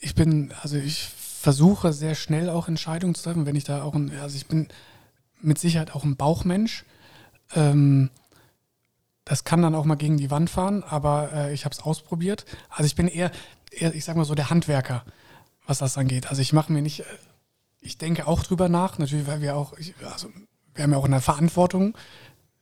[0.00, 1.08] ich bin, also ich
[1.40, 4.68] versuche sehr schnell auch Entscheidungen zu treffen, wenn ich da auch, ein, also ich bin
[5.40, 6.84] mit Sicherheit auch ein Bauchmensch.
[7.54, 8.10] Ähm,
[9.24, 12.46] das kann dann auch mal gegen die Wand fahren, aber äh, ich habe es ausprobiert.
[12.70, 13.30] Also ich bin eher,
[13.70, 15.04] eher, ich sag mal so, der Handwerker,
[15.66, 16.28] was das angeht.
[16.28, 17.04] Also ich mache mir nicht, äh,
[17.80, 20.28] ich denke auch drüber nach, natürlich, weil wir auch, ich, also
[20.74, 21.96] wir haben ja auch eine Verantwortung,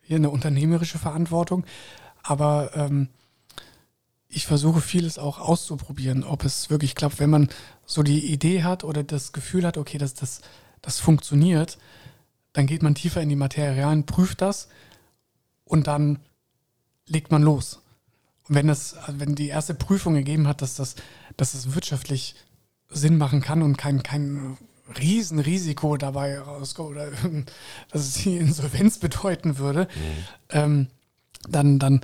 [0.01, 1.65] hier eine unternehmerische Verantwortung,
[2.23, 3.09] aber ähm,
[4.29, 7.49] ich versuche vieles auch auszuprobieren, ob es wirklich klappt, wenn man
[7.85, 10.41] so die Idee hat oder das Gefühl hat, okay, dass das,
[10.83, 11.79] das funktioniert,
[12.57, 14.69] dann geht man tiefer in die Materialien, prüft das
[15.67, 16.21] und dann
[17.07, 17.83] legt man los.
[18.49, 20.95] Und wenn das, wenn die erste Prüfung gegeben hat, dass das,
[21.37, 22.35] dass das wirtschaftlich
[22.89, 24.57] Sinn machen kann und kein, kein
[24.99, 27.11] Riesenrisiko dabei rauskommt oder
[27.91, 30.25] dass es die Insolvenz bedeuten würde, mhm.
[30.49, 30.87] ähm,
[31.47, 32.01] dann, dann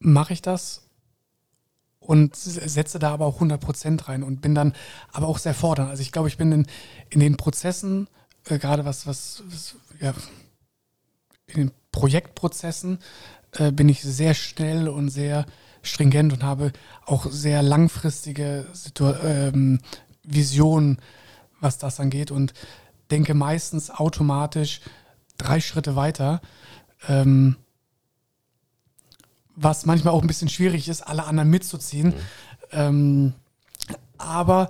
[0.00, 0.82] mache ich das
[1.98, 4.74] und setze da aber auch 100 Prozent rein und bin dann
[5.12, 5.88] aber auch sehr fordernd.
[5.88, 6.66] Also ich glaube, ich bin in,
[7.08, 8.06] in den Prozessen
[8.48, 10.14] äh, gerade was, was, was, ja,
[11.46, 12.98] in den Projektprozessen
[13.52, 15.46] äh, bin ich sehr schnell und sehr
[15.82, 16.72] stringent und habe
[17.04, 19.80] auch sehr langfristige Situ ähm,
[20.24, 20.98] Visionen,
[21.60, 22.52] was das angeht und
[23.10, 24.80] denke meistens automatisch
[25.38, 26.40] drei Schritte weiter.
[27.08, 27.56] Ähm,
[29.54, 32.08] was manchmal auch ein bisschen schwierig ist, alle anderen mitzuziehen.
[32.08, 32.14] Mhm.
[32.72, 33.32] Ähm,
[34.18, 34.68] aber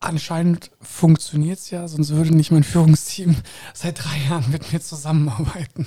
[0.00, 3.36] anscheinend funktioniert es ja, sonst würde nicht mein Führungsteam
[3.74, 5.86] seit drei Jahren mit mir zusammenarbeiten.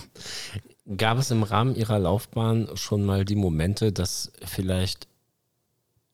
[0.97, 5.07] Gab es im Rahmen Ihrer Laufbahn schon mal die Momente, dass vielleicht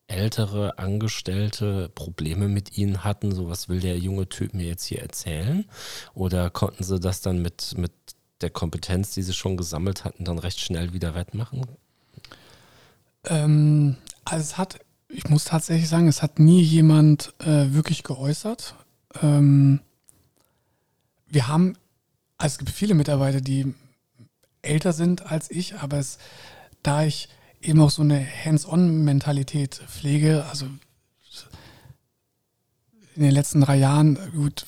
[0.07, 3.33] ältere Angestellte Probleme mit Ihnen hatten?
[3.33, 5.65] So, was will der junge Typ mir jetzt hier erzählen?
[6.13, 7.91] Oder konnten Sie das dann mit, mit
[8.41, 11.65] der Kompetenz, die Sie schon gesammelt hatten, dann recht schnell wieder wettmachen?
[13.25, 18.75] Ähm, also es hat ich muss tatsächlich sagen, es hat nie jemand äh, wirklich geäußert.
[19.21, 19.81] Ähm,
[21.27, 21.75] wir haben,
[22.37, 23.73] also es gibt viele Mitarbeiter, die
[24.61, 26.19] älter sind als ich, aber es,
[26.83, 27.29] da ich
[27.61, 30.67] eben auch so eine Hands-on-Mentalität pflege, also
[33.15, 34.65] in den letzten drei Jahren, gut,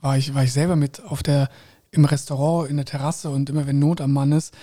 [0.00, 1.48] war ich, war ich selber mit auf der,
[1.90, 4.54] im Restaurant, in der Terrasse und immer wenn Not am Mann ist,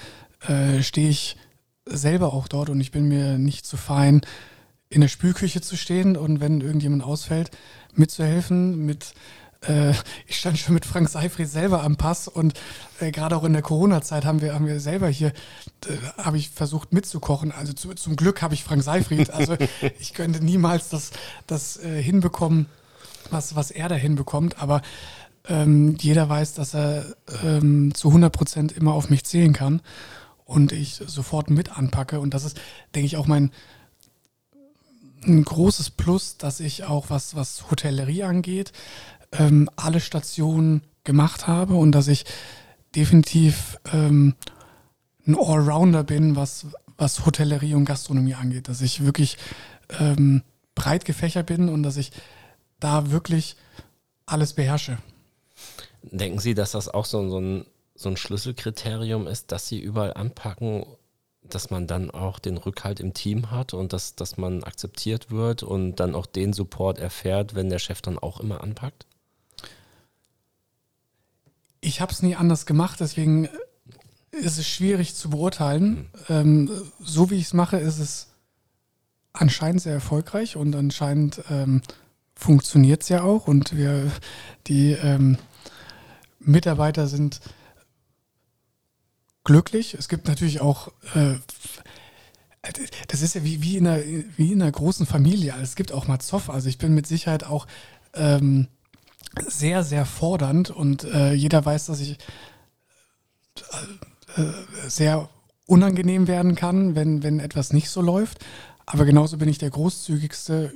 [0.47, 1.35] äh, stehe ich
[1.85, 4.21] selber auch dort und ich bin mir nicht zu fein,
[4.89, 7.51] in der Spülküche zu stehen und wenn irgendjemand ausfällt,
[7.93, 9.13] mitzuhelfen, mit
[9.61, 9.91] äh,
[10.27, 12.53] ich stand schon mit Frank Seifried selber am Pass und
[12.99, 15.29] äh, gerade auch in der Corona-Zeit haben wir, haben wir selber hier,
[15.87, 17.51] äh, habe ich versucht mitzukochen.
[17.51, 19.29] Also zu, zum Glück habe ich Frank Seifried.
[19.31, 19.57] Also
[19.99, 21.11] ich könnte niemals das,
[21.47, 22.67] das äh, hinbekommen,
[23.29, 24.61] was, was er da hinbekommt.
[24.61, 24.81] Aber
[25.47, 27.05] ähm, jeder weiß, dass er
[27.43, 29.81] ähm, zu 100 Prozent immer auf mich zählen kann
[30.45, 32.19] und ich sofort mit anpacke.
[32.19, 32.59] Und das ist,
[32.95, 33.51] denke ich, auch mein,
[35.27, 38.71] ein großes Plus, dass ich auch was, was Hotellerie angeht,
[39.31, 42.25] ähm, alle Stationen gemacht habe und dass ich
[42.95, 44.35] definitiv ähm,
[45.25, 46.65] ein Allrounder bin, was,
[46.97, 48.69] was Hotellerie und Gastronomie angeht.
[48.69, 49.37] Dass ich wirklich
[49.99, 50.43] ähm,
[50.75, 52.11] breit gefächert bin und dass ich
[52.79, 53.55] da wirklich
[54.25, 54.97] alles beherrsche.
[56.03, 57.65] Denken Sie, dass das auch so, so, ein,
[57.95, 60.85] so ein Schlüsselkriterium ist, dass Sie überall anpacken
[61.53, 65.63] dass man dann auch den Rückhalt im Team hat und dass, dass man akzeptiert wird
[65.63, 69.05] und dann auch den Support erfährt, wenn der Chef dann auch immer anpackt?
[71.81, 73.49] Ich habe es nie anders gemacht, deswegen
[74.31, 76.09] ist es schwierig zu beurteilen.
[76.27, 76.69] Mhm.
[76.69, 78.27] Ähm, so wie ich es mache, ist es
[79.33, 81.81] anscheinend sehr erfolgreich und anscheinend ähm,
[82.35, 84.11] funktioniert es ja auch und wir,
[84.67, 85.37] die ähm,
[86.39, 87.41] Mitarbeiter sind
[89.47, 89.93] glücklich.
[89.93, 91.35] Es gibt natürlich auch, äh,
[93.07, 94.03] das ist ja wie, wie, in einer,
[94.35, 95.53] wie in einer großen Familie.
[95.53, 96.49] Also es gibt auch mal Zoff.
[96.49, 97.65] Also ich bin mit Sicherheit auch
[98.13, 98.67] ähm,
[99.47, 102.17] sehr, sehr fordernd und äh, jeder weiß, dass ich
[104.35, 104.43] äh,
[104.87, 105.29] sehr
[105.65, 108.39] unangenehm werden kann, wenn, wenn etwas nicht so läuft.
[108.85, 110.73] Aber genauso bin ich der großzügigste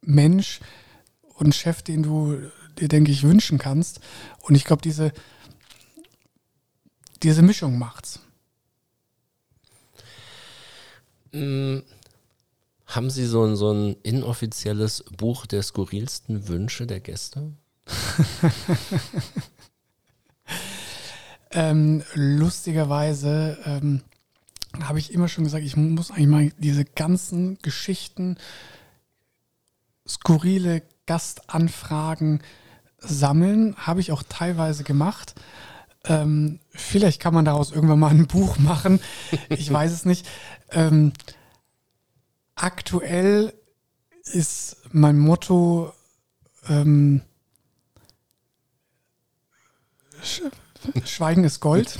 [0.00, 0.58] Mensch
[1.34, 2.36] und Chef, den du
[2.80, 4.00] dir, denke ich, wünschen kannst.
[4.40, 5.12] Und ich glaube, diese,
[7.22, 8.20] diese Mischung macht's.
[11.32, 11.82] Mhm.
[12.86, 17.52] Haben Sie so ein, so ein inoffizielles Buch der skurrilsten Wünsche der Gäste?
[21.52, 24.02] ähm, lustigerweise ähm,
[24.80, 28.36] habe ich immer schon gesagt, ich muss eigentlich mal diese ganzen Geschichten,
[30.06, 32.42] skurrile Gastanfragen
[32.98, 33.74] sammeln.
[33.76, 35.34] Habe ich auch teilweise gemacht.
[36.04, 39.00] Ähm, vielleicht kann man daraus irgendwann mal ein Buch machen.
[39.48, 40.26] Ich weiß es nicht.
[40.70, 41.12] Ähm,
[42.54, 43.52] aktuell
[44.24, 45.92] ist mein Motto
[46.68, 47.22] ähm,
[50.22, 50.42] Sch
[51.04, 51.96] Schweigen ist Gold.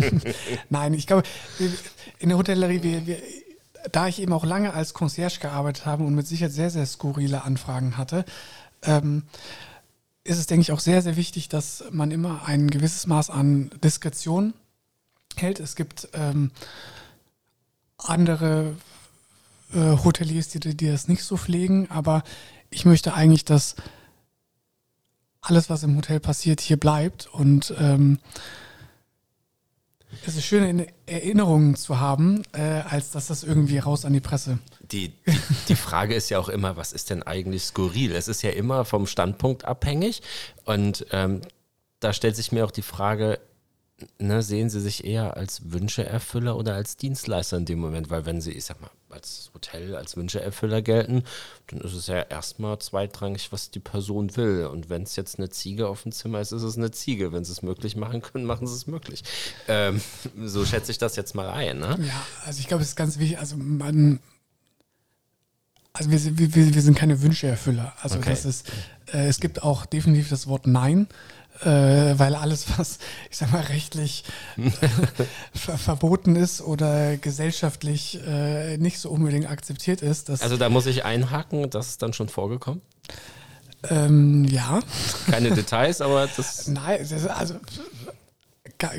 [0.68, 1.26] Nein, ich glaube,
[2.18, 3.18] in der Hotellerie, wir, wir,
[3.92, 7.44] da ich eben auch lange als Concierge gearbeitet habe und mit Sicherheit sehr, sehr skurrile
[7.44, 8.26] Anfragen hatte,
[8.82, 9.22] ähm,
[10.30, 13.70] ist es, denke ich, auch sehr, sehr wichtig, dass man immer ein gewisses Maß an
[13.82, 14.54] Diskretion
[15.36, 15.58] hält.
[15.58, 16.52] Es gibt ähm,
[17.98, 18.76] andere
[19.74, 22.22] äh, Hoteliers, die, die das nicht so pflegen, aber
[22.70, 23.74] ich möchte eigentlich, dass
[25.40, 28.20] alles, was im Hotel passiert, hier bleibt und ähm,
[30.26, 34.20] es ist schön, in Erinnerungen zu haben, äh, als dass das irgendwie raus an die
[34.20, 34.58] Presse.
[34.90, 35.38] Die, die,
[35.68, 38.12] die, Frage ist ja auch immer, was ist denn eigentlich skurril?
[38.12, 40.22] Es ist ja immer vom Standpunkt abhängig.
[40.64, 41.42] Und ähm,
[42.00, 43.38] da stellt sich mir auch die Frage,
[44.18, 48.10] ne, sehen Sie sich eher als Wünscheerfüller oder als Dienstleister in dem Moment?
[48.10, 51.24] Weil wenn Sie, ich sag mal, als Hotel, als Wünscheerfüller gelten,
[51.68, 54.66] dann ist es ja erstmal zweitrangig, was die Person will.
[54.66, 57.32] Und wenn es jetzt eine Ziege auf dem Zimmer ist, ist es eine Ziege.
[57.32, 59.22] Wenn sie es möglich machen können, machen sie es möglich.
[59.68, 60.00] Ähm,
[60.44, 61.78] so schätze ich das jetzt mal ein.
[61.78, 61.98] Ne?
[62.02, 64.20] Ja, also ich glaube, es ist ganz wichtig, also man,
[65.92, 67.92] also wir, wir, wir sind keine Wünscheerfüller.
[68.00, 68.30] Also okay.
[68.30, 68.68] das ist,
[69.12, 71.08] äh, es gibt auch definitiv das Wort Nein
[71.62, 72.98] weil alles, was,
[73.30, 74.24] ich sag mal, rechtlich
[75.54, 80.30] ver verboten ist oder gesellschaftlich äh, nicht so unbedingt akzeptiert ist.
[80.30, 82.80] Also da muss ich einhaken, das ist dann schon vorgekommen?
[83.88, 84.80] Ähm, ja.
[85.30, 86.66] Keine Details, aber das.
[86.68, 87.54] Nein, das, also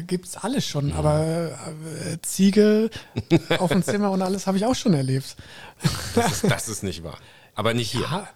[0.06, 0.96] gibt es alles schon, ja.
[0.96, 1.58] aber
[2.06, 2.90] äh, Ziege
[3.58, 5.36] auf dem Zimmer und alles habe ich auch schon erlebt.
[6.14, 7.18] Das ist, das ist nicht wahr.
[7.56, 8.02] Aber nicht hier.
[8.02, 8.30] Ja.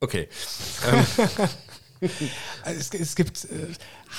[0.00, 0.28] Okay.
[0.90, 1.06] Ähm,
[2.64, 3.68] es, es, gibt äh,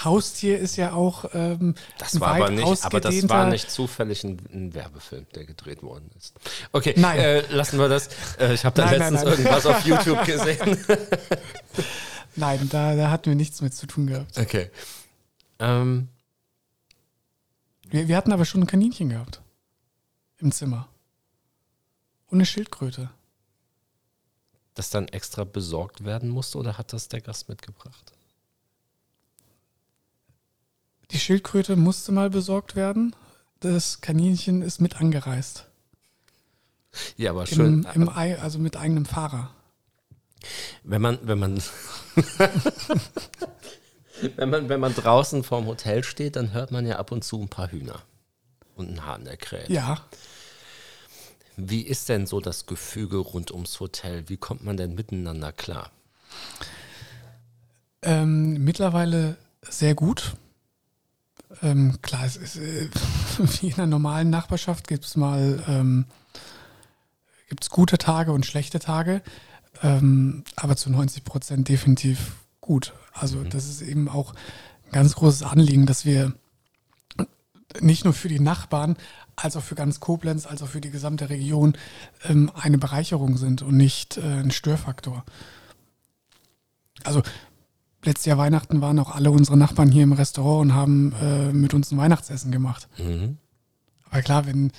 [0.03, 4.39] Haustier ist ja auch ähm, das war aber nicht, aber das war nicht zufällig ein,
[4.53, 6.35] ein, Werbefilm, der gedreht worden ist.
[6.71, 7.19] Okay, nein.
[7.19, 8.09] Äh, lassen wir das.
[8.39, 9.39] Äh, ich habe da nein, letztens nein, nein.
[9.39, 10.77] irgendwas auf YouTube gesehen.
[12.35, 14.37] nein, da, da hatten wir nichts mit zu tun gehabt.
[14.37, 14.69] Okay.
[15.59, 16.09] Ähm.
[17.89, 19.41] Wir, wir hatten aber schon ein Kaninchen gehabt
[20.37, 20.87] im Zimmer
[22.27, 23.09] und eine Schildkröte
[24.81, 28.13] das dann extra besorgt werden musste oder hat das der Gast mitgebracht?
[31.11, 33.15] Die Schildkröte musste mal besorgt werden.
[33.59, 35.67] Das Kaninchen ist mit angereist.
[37.15, 37.85] Ja, aber schön.
[37.93, 39.51] Im, im also mit eigenem Fahrer.
[40.83, 41.61] Wenn man, wenn man,
[44.35, 47.39] wenn man, wenn man draußen vorm Hotel steht, dann hört man ja ab und zu
[47.39, 48.01] ein paar Hühner
[48.75, 49.69] und einen Hahn, der kräht.
[49.69, 50.03] Ja.
[51.57, 54.27] Wie ist denn so das Gefüge rund ums Hotel?
[54.27, 55.91] Wie kommt man denn miteinander klar?
[58.01, 60.35] Ähm, mittlerweile sehr gut.
[61.61, 62.89] Ähm, klar, es ist, äh,
[63.37, 66.05] wie in einer normalen Nachbarschaft gibt es mal ähm,
[67.49, 69.21] gibt's gute Tage und schlechte Tage,
[69.83, 72.93] ähm, aber zu 90 Prozent definitiv gut.
[73.13, 73.49] Also mhm.
[73.49, 74.33] das ist eben auch
[74.85, 76.33] ein ganz großes Anliegen, dass wir
[77.79, 78.97] nicht nur für die Nachbarn,
[79.35, 81.77] als auch für ganz Koblenz, als auch für die gesamte Region
[82.27, 85.23] ähm, eine Bereicherung sind und nicht äh, ein Störfaktor.
[87.03, 87.21] Also
[88.03, 91.73] letztes Jahr Weihnachten waren auch alle unsere Nachbarn hier im Restaurant und haben äh, mit
[91.73, 92.87] uns ein Weihnachtsessen gemacht.
[92.97, 93.37] Mhm.
[94.09, 94.71] Aber klar, wenn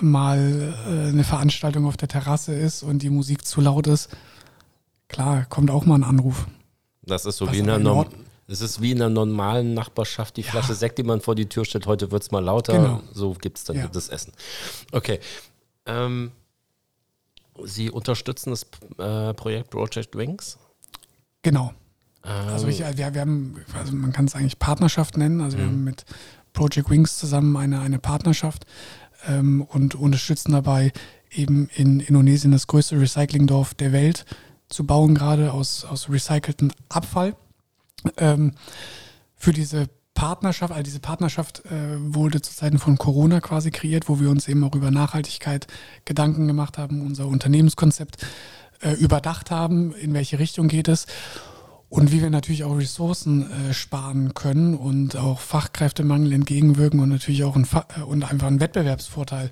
[0.00, 4.08] mal äh, eine Veranstaltung auf der Terrasse ist und die Musik zu laut ist,
[5.08, 6.46] klar, kommt auch mal ein Anruf.
[7.02, 8.08] Das ist so wie in einer, Norm
[8.46, 10.50] es ist wie in einer normalen Nachbarschaft, die ja.
[10.50, 13.02] Flasche Sekt, die man vor die Tür stellt, heute wird es mal lauter, genau.
[13.12, 13.88] so gibt es dann ja.
[13.88, 14.32] das Essen.
[14.92, 15.20] Okay.
[15.86, 16.32] Ähm,
[17.64, 18.66] Sie unterstützen das
[18.98, 20.58] äh, Projekt Project Wings?
[21.42, 21.72] Genau.
[22.24, 22.48] Ähm.
[22.48, 25.60] Also ich, wir, wir haben, also man kann es eigentlich Partnerschaft nennen, also mhm.
[25.60, 26.04] wir haben mit
[26.52, 28.66] Project Wings zusammen eine, eine Partnerschaft
[29.26, 30.92] ähm, und unterstützen dabei
[31.30, 34.24] eben in Indonesien das größte Recyclingdorf der Welt
[34.68, 37.36] zu bauen, gerade aus, aus recyceltem Abfall.
[38.16, 38.52] Ähm,
[39.36, 44.20] für diese Partnerschaft, also diese Partnerschaft äh, wurde zu Zeiten von Corona quasi kreiert, wo
[44.20, 45.66] wir uns eben auch über Nachhaltigkeit
[46.04, 48.24] Gedanken gemacht haben, unser Unternehmenskonzept
[48.80, 51.06] äh, überdacht haben, in welche Richtung geht es
[51.88, 57.44] und wie wir natürlich auch Ressourcen äh, sparen können und auch Fachkräftemangel entgegenwirken und natürlich
[57.44, 59.50] auch ein äh, und einfach einen Wettbewerbsvorteil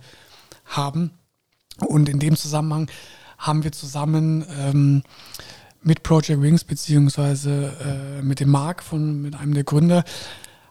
[0.64, 1.11] haben.
[1.78, 2.90] Und in dem Zusammenhang
[3.38, 5.03] haben wir zusammen ähm,
[5.83, 10.05] mit Project Wings beziehungsweise äh, mit dem Marc von mit einem der Gründer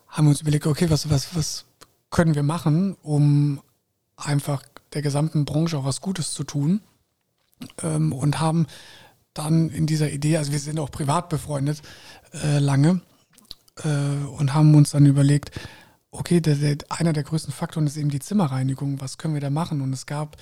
[0.07, 1.65] haben wir uns überlegt, okay, was, was, was
[2.09, 3.61] können wir machen, um
[4.17, 6.81] einfach der gesamten Branche auch was Gutes zu tun
[7.81, 8.67] ähm, und haben
[9.33, 11.81] dann in dieser Idee, also wir sind auch privat befreundet
[12.33, 13.01] äh, lange
[13.83, 15.51] äh, und haben uns dann überlegt,
[16.11, 19.49] okay, der, der, einer der größten Faktoren ist eben die Zimmerreinigung, was können wir da
[19.49, 19.81] machen?
[19.81, 20.35] Und es gab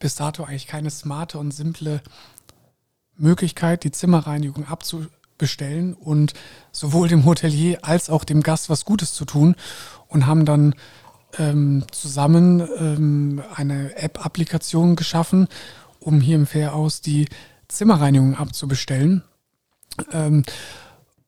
[0.00, 2.02] bis dato eigentlich keine smarte und simple
[3.16, 6.34] Möglichkeit, die Zimmerreinigung abzubestellen und
[6.70, 9.56] sowohl dem Hotelier als auch dem Gast was Gutes zu tun
[10.08, 10.74] und haben dann
[11.38, 15.48] ähm, zusammen ähm, eine App-Applikation geschaffen,
[16.00, 17.28] um hier im Fair aus die
[17.68, 19.22] Zimmerreinigung abzubestellen.
[20.12, 20.44] Ähm,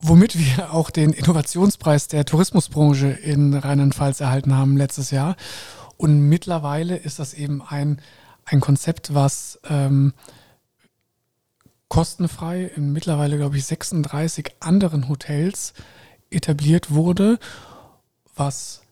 [0.01, 5.37] womit wir auch den Innovationspreis der Tourismusbranche in Rheinland-Pfalz erhalten haben letztes Jahr.
[5.97, 8.01] Und mittlerweile ist das eben ein,
[8.45, 10.13] ein Konzept, was ähm,
[11.95, 15.75] kostenfrei in mittlerweile, glaube ich, 36 anderen Hotels
[16.29, 17.39] etabliert wurde,
[18.35, 18.83] was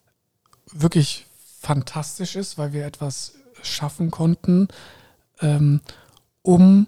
[0.71, 1.27] wirklich
[1.59, 4.69] fantastisch ist, weil wir etwas schaffen konnten,
[5.41, 5.81] ähm,
[6.43, 6.87] um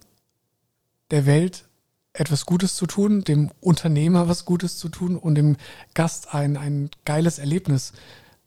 [1.10, 1.64] der Welt
[2.12, 5.56] etwas Gutes zu tun, dem Unternehmer was Gutes zu tun und dem
[5.94, 7.92] Gast ein, ein geiles Erlebnis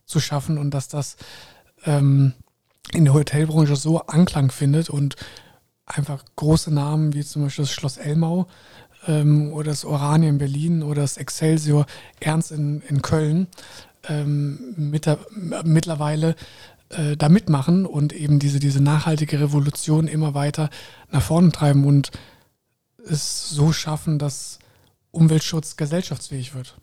[0.05, 1.17] zu schaffen und dass das
[1.83, 2.31] ähm,
[2.93, 5.17] in der Hotelbranche so Anklang findet und
[5.87, 8.47] einfach große Namen wie zum Beispiel das Schloss Elmau
[9.07, 11.85] ähm, oder das Orania in Berlin oder das Excelsior
[12.19, 13.47] Ernst in, in Köln
[14.07, 15.09] ähm, mit,
[15.63, 16.35] mittlerweile
[16.89, 20.69] äh, da mitmachen und eben diese, diese nachhaltige Revolution immer weiter
[21.09, 22.11] nach vorne treiben und
[23.05, 24.59] es so schaffen, dass
[25.11, 26.75] Umweltschutz gesellschaftsfähig wird.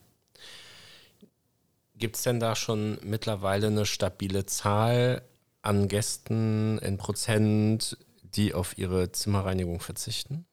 [1.97, 5.23] Gibt es denn da schon mittlerweile eine stabile Zahl
[5.63, 7.97] an Gästen in Prozent,
[8.37, 10.47] die auf ihre Zimmerreinigung verzichten?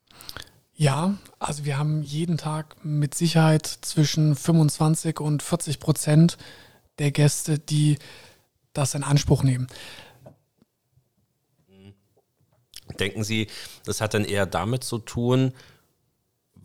[0.73, 6.38] Ja, also wir haben jeden Tag mit Sicherheit zwischen 25 und 40 Prozent
[6.97, 7.97] der Gäste, die
[8.73, 9.67] das in Anspruch nehmen.
[12.99, 13.47] Denken Sie,
[13.86, 15.53] das hat dann eher damit zu tun,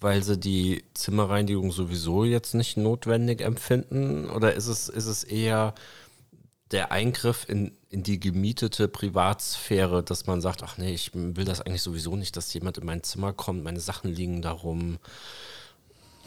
[0.00, 4.28] weil sie die Zimmerreinigung sowieso jetzt nicht notwendig empfinden?
[4.28, 5.74] Oder ist es, ist es eher
[6.72, 11.60] der Eingriff in, in die gemietete Privatsphäre, dass man sagt, ach nee, ich will das
[11.60, 14.98] eigentlich sowieso nicht, dass jemand in mein Zimmer kommt, meine Sachen liegen darum.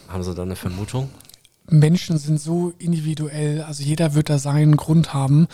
[0.08, 1.10] Haben Sie da eine Vermutung?
[1.68, 5.48] Menschen sind so individuell, also jeder wird da seinen Grund haben.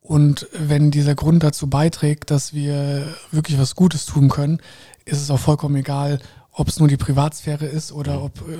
[0.00, 4.60] Und wenn dieser Grund dazu beiträgt, dass wir wirklich was Gutes tun können,
[5.06, 6.20] ist es auch vollkommen egal,
[6.52, 8.22] ob es nur die Privatsphäre ist oder mhm.
[8.22, 8.58] ob äh,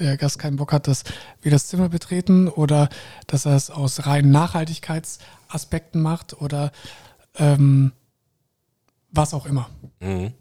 [0.00, 1.04] der Gast keinen Bock hat, dass
[1.42, 2.88] wir das Zimmer betreten oder
[3.26, 6.72] dass er es aus reinen Nachhaltigkeitsaspekten macht oder
[7.36, 7.92] ähm,
[9.10, 9.68] was auch immer.
[10.00, 10.32] Mhm.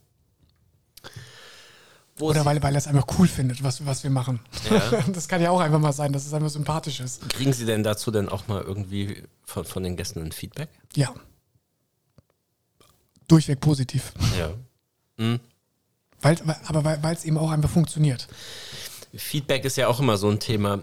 [2.20, 4.42] Oder weil, weil er es einfach cool findet, was, was wir machen.
[4.70, 5.04] Ja.
[5.14, 7.30] Das kann ja auch einfach mal sein, dass es einfach sympathisch ist.
[7.30, 10.70] Kriegen Sie denn dazu denn auch mal irgendwie von, von den Gästen ein Feedback?
[10.96, 11.14] Ja.
[13.28, 14.12] Durchweg positiv.
[14.38, 14.52] Ja.
[15.18, 15.40] Mhm.
[16.22, 18.28] Weil, aber weil es eben auch einfach funktioniert.
[19.14, 20.82] Feedback ist ja auch immer so ein Thema.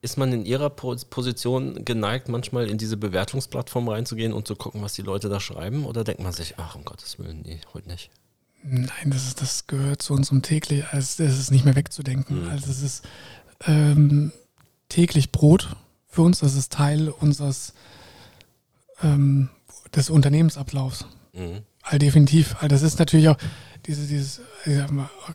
[0.00, 4.92] Ist man in Ihrer Position geneigt, manchmal in diese Bewertungsplattform reinzugehen und zu gucken, was
[4.92, 5.84] die Leute da schreiben?
[5.84, 8.10] Oder denkt man sich, ach, um Gottes Willen, nee, heute nicht?
[8.62, 12.44] Nein, das, ist, das gehört zu unserem täglich, also es ist nicht mehr wegzudenken.
[12.44, 12.50] Mhm.
[12.50, 13.04] Also es ist
[13.66, 14.32] ähm,
[14.88, 15.76] täglich Brot
[16.06, 17.74] für uns, das ist Teil unseres
[19.02, 19.48] ähm,
[19.94, 21.06] des Unternehmensablaufs.
[21.32, 21.62] Mhm.
[21.92, 22.56] Definitiv.
[22.68, 23.36] Das ist natürlich auch,
[23.86, 24.40] diese, dieses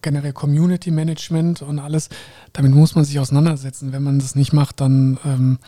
[0.01, 2.09] generell Community Management und alles,
[2.51, 3.91] damit muss man sich auseinandersetzen.
[3.91, 5.59] Wenn man das nicht macht, dann ähm,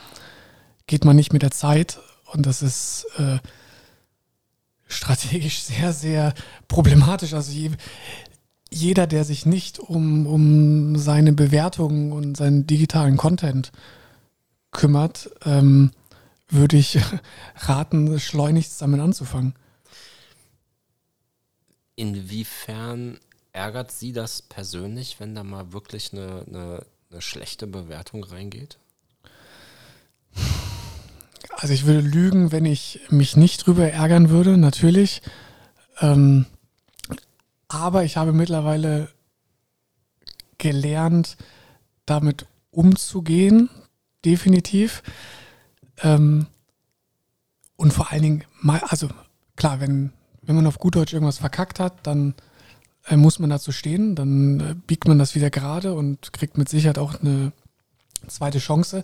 [0.88, 2.00] geht man nicht mit der Zeit
[2.32, 3.40] Und das ist äh,
[4.88, 6.34] strategisch sehr, sehr
[6.68, 7.34] problematisch.
[7.34, 7.72] Also je,
[8.70, 13.72] jeder, der sich nicht um, um seine Bewertungen und seinen digitalen Content
[14.72, 15.92] kümmert, ähm,
[16.50, 17.00] würde ich
[17.56, 19.56] raten, schleunigst damit anzufangen.
[21.96, 23.20] Inwiefern
[23.54, 28.78] ärgert Sie das persönlich, wenn da mal wirklich eine, eine, eine schlechte Bewertung reingeht?
[31.58, 35.22] Also ich würde lügen, wenn ich mich nicht drüber ärgern würde, natürlich.
[36.02, 36.46] Ähm,
[37.68, 39.10] aber ich habe mittlerweile
[40.58, 41.38] gelernt,
[42.06, 43.70] damit umzugehen,
[44.26, 45.02] definitiv.
[46.02, 46.48] Ähm,
[47.78, 49.10] und vor allen Dingen, mal, also
[49.56, 50.14] klar, wenn,
[50.46, 52.34] wenn man auf gut Deutsch irgendwas verkackt hat, dann
[53.08, 56.70] äh, muss man dazu stehen, dann äh, biegt man das wieder gerade und kriegt mit
[56.70, 57.52] Sicherheit auch eine
[58.28, 59.04] zweite Chance.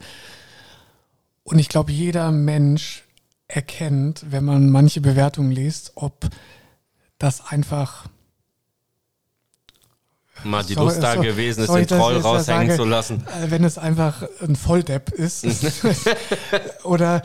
[1.44, 3.04] Und ich glaube, jeder Mensch
[3.48, 6.30] erkennt, wenn man manche Bewertungen liest, ob
[7.18, 8.06] das einfach
[10.44, 13.26] mal die Lust da gewesen ist, den Troll raushängen sage, zu lassen.
[13.28, 15.46] Äh, wenn es einfach ein Volldepp ist
[16.84, 17.22] oder äh,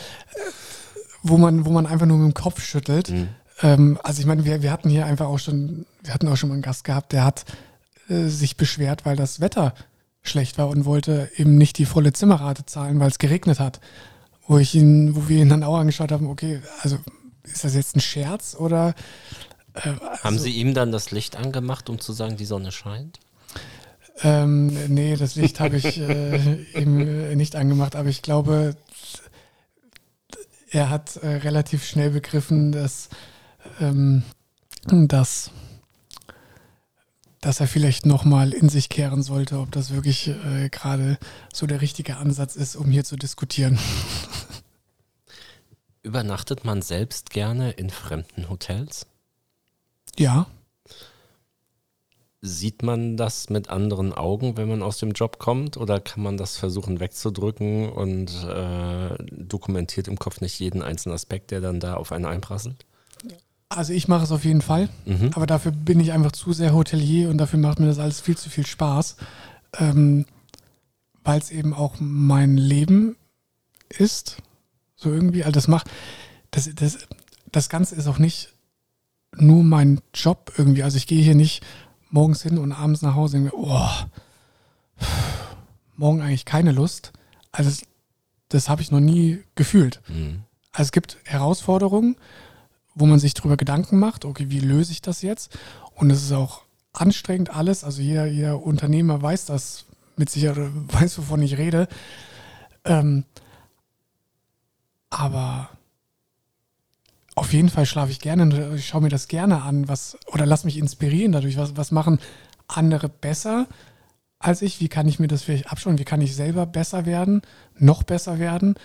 [1.23, 3.11] wo man, wo man einfach nur mit dem Kopf schüttelt.
[3.11, 3.29] Mhm.
[3.63, 6.49] Ähm, also ich meine, wir, wir hatten hier einfach auch schon, wir hatten auch schon
[6.49, 7.45] mal einen Gast gehabt, der hat
[8.09, 9.75] äh, sich beschwert, weil das Wetter
[10.23, 13.81] schlecht war und wollte eben nicht die volle Zimmerrate zahlen, weil es geregnet hat.
[14.49, 16.99] Wo ich ihn, wo wir ihn dann auch angeschaut haben, okay, also
[17.43, 18.95] ist das jetzt ein Scherz oder
[19.75, 23.21] äh, also, Haben Sie ihm dann das Licht angemacht, um zu sagen, die Sonne scheint?
[24.23, 28.77] Ähm, nee, das Licht habe ich äh, ihm äh, nicht angemacht, aber ich glaube,
[30.71, 33.11] er hat äh, relativ schnell begriffen, dass,
[33.81, 34.23] ähm,
[34.87, 35.51] dass,
[37.41, 41.19] dass er vielleicht nochmal in sich kehren sollte, ob das wirklich äh, gerade
[41.53, 43.79] so der richtige Ansatz ist, um hier zu diskutieren.
[46.03, 49.07] Übernachtet man selbst gerne in fremden Hotels?
[50.17, 50.47] Ja.
[52.43, 56.37] Sieht man das mit anderen Augen, wenn man aus dem Job kommt, oder kann man
[56.37, 61.95] das versuchen wegzudrücken und äh, dokumentiert im Kopf nicht jeden einzelnen Aspekt, der dann da
[61.95, 62.86] auf einen einprasselt?
[63.69, 65.31] Also ich mache es auf jeden Fall, mhm.
[65.35, 68.37] aber dafür bin ich einfach zu sehr Hotelier und dafür macht mir das alles viel
[68.37, 69.17] zu viel Spaß,
[69.79, 70.25] ähm,
[71.25, 73.17] weil es eben auch mein Leben
[73.89, 74.37] ist,
[74.95, 75.43] so irgendwie.
[75.43, 75.91] Also das macht,
[76.53, 76.99] das, das,
[77.51, 78.53] das Ganze ist auch nicht
[79.37, 80.83] nur mein Job irgendwie.
[80.83, 81.65] Also ich gehe hier nicht
[82.11, 83.91] morgens hin und abends nach Hause und denke, oh,
[85.97, 87.13] morgen eigentlich keine Lust.
[87.53, 87.83] Also das,
[88.49, 90.01] das habe ich noch nie gefühlt.
[90.09, 90.45] Mhm.
[90.73, 92.17] Also es gibt Herausforderungen,
[92.97, 95.57] wo man sich darüber Gedanken macht, okay, wie löse ich das jetzt?
[95.95, 97.85] Und es ist auch anstrengend alles.
[97.85, 99.85] Also jeder, jeder Unternehmer weiß das
[100.17, 101.87] mit Sicherheit, weiß, wovon ich rede.
[102.85, 103.25] Ähm,
[105.11, 105.69] aber
[107.35, 110.65] auf jeden Fall schlafe ich gerne ich schaue mir das gerne an, was, oder lass
[110.65, 112.19] mich inspirieren dadurch, was, was machen
[112.67, 113.67] andere besser
[114.39, 117.43] als ich, wie kann ich mir das vielleicht abschauen, wie kann ich selber besser werden,
[117.79, 118.77] noch besser werden.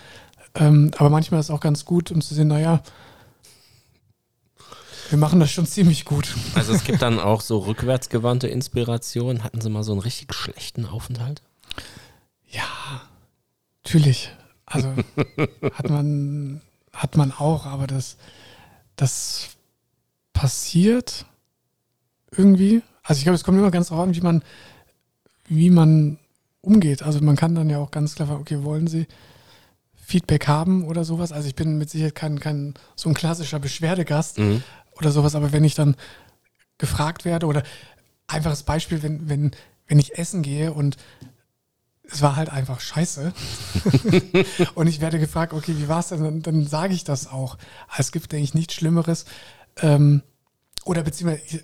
[0.55, 2.81] Ähm, aber manchmal ist es auch ganz gut, um zu sehen, naja,
[5.11, 6.33] wir machen das schon ziemlich gut.
[6.55, 9.43] Also es gibt dann auch so rückwärtsgewandte Inspiration.
[9.43, 11.41] Hatten Sie mal so einen richtig schlechten Aufenthalt?
[12.47, 12.63] Ja,
[13.83, 14.31] natürlich.
[14.65, 14.93] Also
[15.73, 16.61] hat man,
[16.93, 18.15] hat man auch, aber das,
[18.95, 19.49] das
[20.31, 21.25] passiert
[22.33, 22.81] irgendwie.
[23.03, 24.43] Also ich glaube, es kommt immer ganz darauf an, wie man,
[25.49, 26.19] wie man
[26.61, 27.03] umgeht.
[27.03, 29.07] Also man kann dann ja auch ganz klar fragen, okay, wollen Sie
[29.93, 31.33] Feedback haben oder sowas?
[31.33, 34.63] Also ich bin mit Sicherheit kein, kein so ein klassischer Beschwerdegast mhm.
[35.01, 35.95] Oder sowas, aber wenn ich dann
[36.77, 37.63] gefragt werde oder
[38.27, 39.51] einfaches Beispiel, wenn, wenn,
[39.87, 40.97] wenn ich essen gehe und
[42.03, 43.33] es war halt einfach scheiße.
[44.75, 46.23] und ich werde gefragt, okay, wie war es denn?
[46.23, 47.57] Dann, dann sage ich das auch.
[47.97, 49.25] Es gibt, denke ich, nichts Schlimmeres.
[49.77, 50.21] Ähm,
[50.83, 51.61] oder beziehungsweise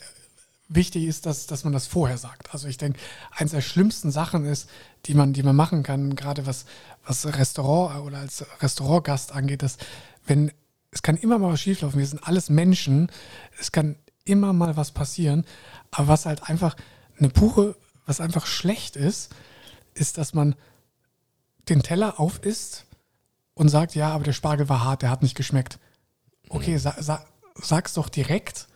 [0.70, 2.54] wichtig ist, dass, dass man das vorher sagt.
[2.54, 3.00] Also ich denke,
[3.32, 4.70] eines der schlimmsten Sachen ist,
[5.06, 6.66] die man, die man machen kann, gerade was,
[7.06, 9.78] was Restaurant oder als Restaurantgast angeht, dass
[10.26, 10.52] wenn,
[10.92, 13.12] es kann immer mal was schieflaufen, wir sind alles Menschen,
[13.60, 15.46] es kann immer mal was passieren,
[15.92, 16.76] aber was halt einfach
[17.18, 17.76] eine pure,
[18.06, 19.34] was einfach schlecht ist,
[19.94, 20.56] ist, dass man
[21.70, 22.86] den Teller aufisst
[23.54, 25.80] und sagt, ja, aber der Spargel war hart, der hat nicht geschmeckt.
[26.50, 26.80] Okay, mhm.
[26.80, 27.26] sa sa
[27.56, 28.68] sag's doch direkt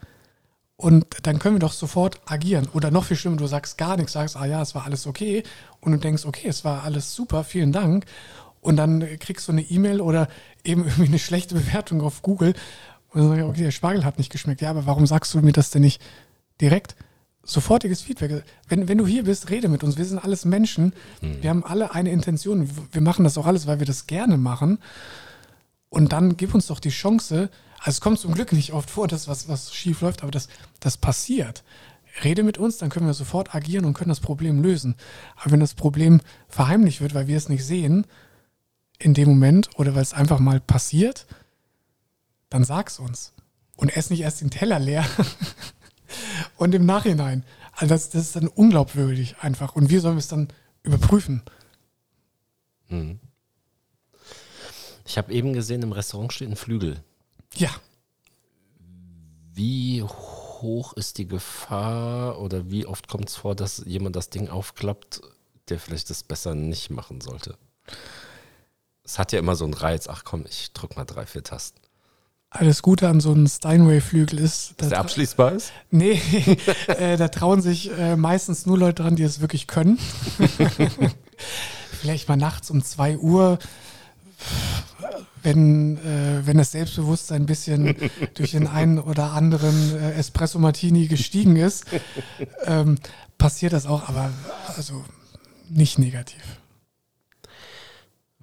[0.76, 2.68] und dann können wir doch sofort agieren.
[2.74, 5.44] Oder noch viel schlimmer, du sagst gar nichts, sagst, ah ja, es war alles okay
[5.80, 8.06] und du denkst, okay, es war alles super, vielen Dank.
[8.62, 10.30] Und dann kriegst du eine E-Mail oder
[10.64, 12.54] eben irgendwie eine schlechte Bewertung auf Google
[13.10, 14.62] und dann sagst du, okay, der Spargel hat nicht geschmeckt.
[14.62, 16.02] Ja, aber warum sagst du mir das denn nicht
[16.62, 16.96] direkt?
[17.44, 18.44] sofortiges Feedback.
[18.68, 19.98] Wenn, wenn du hier bist, rede mit uns.
[19.98, 20.94] Wir sind alles Menschen.
[21.22, 21.42] Mhm.
[21.42, 22.70] Wir haben alle eine Intention.
[22.92, 24.80] Wir machen das auch alles, weil wir das gerne machen.
[25.90, 27.50] Und dann gib uns doch die Chance,
[27.80, 30.48] also es kommt zum Glück nicht oft vor, dass was, was schief läuft, aber das,
[30.80, 31.64] das passiert.
[32.24, 34.96] Rede mit uns, dann können wir sofort agieren und können das Problem lösen.
[35.38, 38.06] Aber wenn das Problem verheimlicht wird, weil wir es nicht sehen,
[39.02, 41.26] in dem Moment oder weil es einfach mal passiert,
[42.50, 43.34] dann sag's uns.
[43.76, 45.06] Und ess nicht erst den Teller leer
[46.58, 47.44] und im Nachhinein.
[47.74, 49.76] Also das, das ist dann unglaubwürdig einfach.
[49.76, 50.50] Und wir sollen es dann
[50.84, 51.42] überprüfen.
[52.90, 53.20] Mhm.
[55.06, 57.04] Ich habe eben gesehen, im Restaurant steht ein Flügel.
[57.56, 57.70] Ja.
[59.54, 64.48] Wie hoch ist die Gefahr oder wie oft kommt es vor, dass jemand das Ding
[64.48, 65.22] aufklappt,
[65.70, 67.58] der vielleicht das besser nicht machen sollte?
[69.12, 71.78] Es hat ja immer so einen Reiz, ach komm, ich drück mal drei, vier Tasten.
[72.50, 75.74] Alles Gute an so einem Steinway-Flügel ist, dass der abschließbar ist?
[75.90, 76.22] Nee,
[76.88, 80.00] äh, da trauen sich äh, meistens nur Leute dran, die es wirklich können.
[82.00, 83.60] Vielleicht mal nachts um zwei Uhr
[85.44, 87.94] wenn, äh, wenn das Selbstbewusstsein ein bisschen
[88.36, 91.84] durch den einen oder anderen äh, Espresso Martini gestiegen ist,
[92.64, 92.98] ähm,
[93.38, 94.32] passiert das auch, aber
[94.78, 95.04] also
[95.70, 96.61] nicht negativ.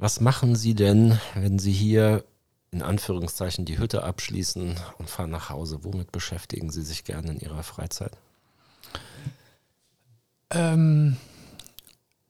[0.00, 2.24] Was machen Sie denn, wenn Sie hier
[2.70, 5.80] in Anführungszeichen die Hütte abschließen und fahren nach Hause?
[5.82, 8.12] Womit beschäftigen Sie sich gerne in Ihrer Freizeit?
[10.50, 11.16] Ähm,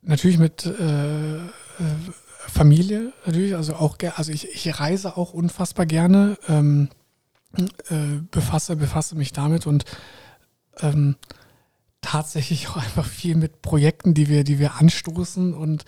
[0.00, 1.40] natürlich mit äh, äh
[2.48, 6.88] Familie natürlich, also auch also ich, ich reise auch unfassbar gerne, ähm,
[7.90, 9.84] äh, befasse, befasse mich damit und
[10.80, 11.16] ähm,
[12.00, 15.84] tatsächlich auch einfach viel mit Projekten, die wir, die wir anstoßen und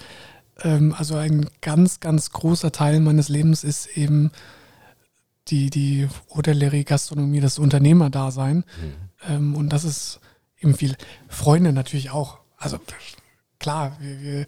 [0.63, 4.31] also ein ganz, ganz großer Teil meines Lebens ist eben
[5.49, 8.57] die, die Hotellerie, Gastronomie, das Unternehmerdasein.
[8.57, 8.65] Mhm.
[9.29, 10.21] Ähm, und das ist
[10.61, 10.97] eben viel.
[11.29, 12.39] Freunde natürlich auch.
[12.57, 12.79] Also
[13.59, 14.47] klar, wir, wir,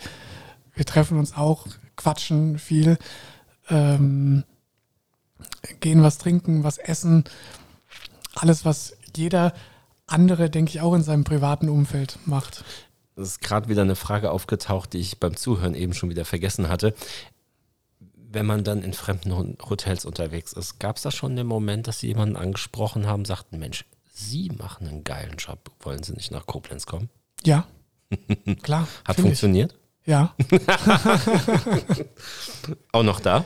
[0.75, 2.99] wir treffen uns auch quatschen viel,
[3.69, 4.45] ähm,
[5.81, 7.25] gehen was trinken, was essen.
[8.35, 9.53] Alles, was jeder
[10.07, 12.65] andere, denke ich, auch in seinem privaten Umfeld macht.
[13.17, 16.69] Es ist gerade wieder eine Frage aufgetaucht, die ich beim Zuhören eben schon wieder vergessen
[16.69, 16.95] hatte.
[18.15, 21.99] Wenn man dann in fremden Hotels unterwegs ist, gab es da schon den Moment, dass
[21.99, 26.47] Sie jemanden angesprochen haben, sagten, Mensch, Sie machen einen geilen Job, wollen Sie nicht nach
[26.47, 27.11] Koblenz kommen?
[27.45, 27.67] Ja,
[28.63, 28.89] klar.
[29.07, 29.73] Hat funktioniert?
[29.73, 29.79] Ich.
[30.05, 30.35] Ja.
[32.93, 33.45] Auch noch da?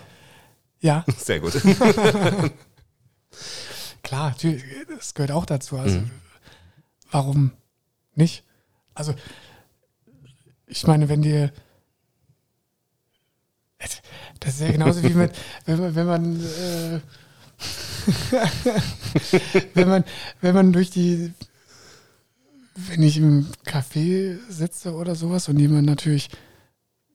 [0.81, 1.05] Ja.
[1.17, 1.53] Sehr gut.
[4.03, 4.35] Klar,
[4.89, 5.79] das gehört auch dazu.
[5.79, 6.11] Also, mhm.
[7.11, 7.53] warum
[8.15, 8.45] nicht?
[8.95, 9.15] Also,
[10.67, 11.53] ich meine, wenn dir.
[14.41, 15.33] Das ist ja genauso wie mit,
[15.67, 17.01] wenn man, wenn man, äh,
[19.75, 20.05] wenn man,
[20.41, 21.33] wenn man durch die,
[22.75, 26.29] wenn ich im Café sitze oder sowas und jemand natürlich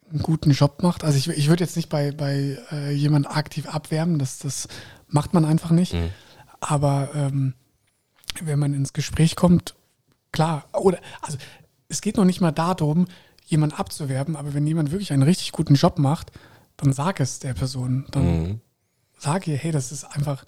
[0.10, 1.04] einen guten Job macht.
[1.04, 4.68] Also ich, ich würde jetzt nicht bei, bei äh, jemand aktiv abwerben, das, das
[5.08, 5.94] macht man einfach nicht.
[5.94, 6.10] Mhm.
[6.60, 7.54] Aber ähm,
[8.42, 9.76] wenn man ins Gespräch kommt,
[10.32, 11.38] klar, oder also
[11.88, 13.08] es geht noch nicht mal darum,
[13.52, 16.32] jemanden abzuwerben, aber wenn jemand wirklich einen richtig guten Job macht,
[16.78, 18.06] dann sag es der Person.
[18.12, 18.62] Dann mhm.
[19.18, 20.46] sag ihr, hey, das ist einfach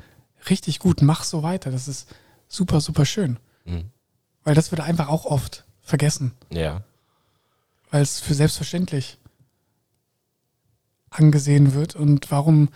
[0.49, 1.69] richtig gut, mach so weiter.
[1.69, 2.07] Das ist
[2.47, 3.37] super, super schön.
[3.65, 3.91] Mhm.
[4.43, 6.33] Weil das wird einfach auch oft vergessen.
[6.49, 6.83] Ja.
[7.91, 9.19] Weil es für selbstverständlich
[11.09, 12.69] angesehen wird und warum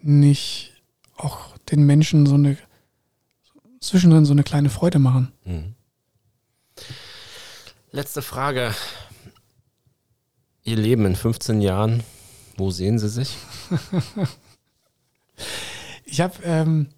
[0.00, 0.80] nicht
[1.16, 2.56] auch den Menschen so eine
[3.80, 5.32] zwischendrin so eine kleine Freude machen.
[5.44, 5.74] Mhm.
[7.90, 8.74] Letzte Frage.
[10.68, 12.02] Ihr Leben in 15 Jahren,
[12.58, 13.38] wo sehen Sie sich?
[16.04, 16.88] ich habe ähm,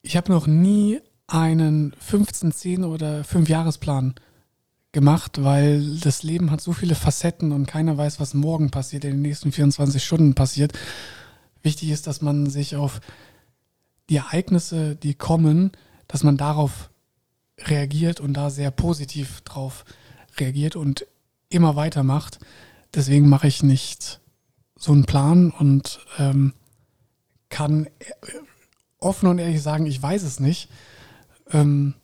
[0.00, 4.14] ich habe noch nie einen 15, 10 oder 5 Jahresplan
[4.92, 9.14] gemacht, weil das Leben hat so viele Facetten und keiner weiß, was morgen passiert, in
[9.14, 10.72] den nächsten 24 Stunden passiert.
[11.64, 13.00] Wichtig ist, dass man sich auf
[14.08, 15.72] die Ereignisse, die kommen,
[16.06, 16.90] dass man darauf
[17.58, 19.84] reagiert und da sehr positiv drauf
[20.38, 21.06] reagiert und
[21.48, 22.38] immer weitermacht.
[22.94, 24.20] Deswegen mache ich nicht
[24.76, 26.52] so einen Plan und ähm,
[27.48, 27.88] kann
[28.98, 30.68] offen und ehrlich sagen, ich weiß es nicht,
[31.50, 31.94] ähm,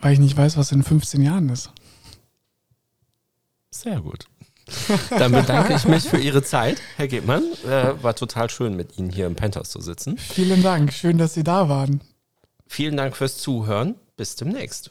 [0.00, 1.70] weil ich nicht weiß, was in 15 Jahren ist.
[3.70, 4.26] Sehr gut.
[5.10, 7.44] Dann bedanke ich mich für Ihre Zeit, Herr Gebmann.
[7.66, 10.16] Äh, war total schön, mit Ihnen hier im Penthouse zu sitzen.
[10.16, 12.00] Vielen Dank, schön, dass Sie da waren.
[12.66, 13.96] Vielen Dank fürs Zuhören.
[14.16, 14.90] Bis demnächst.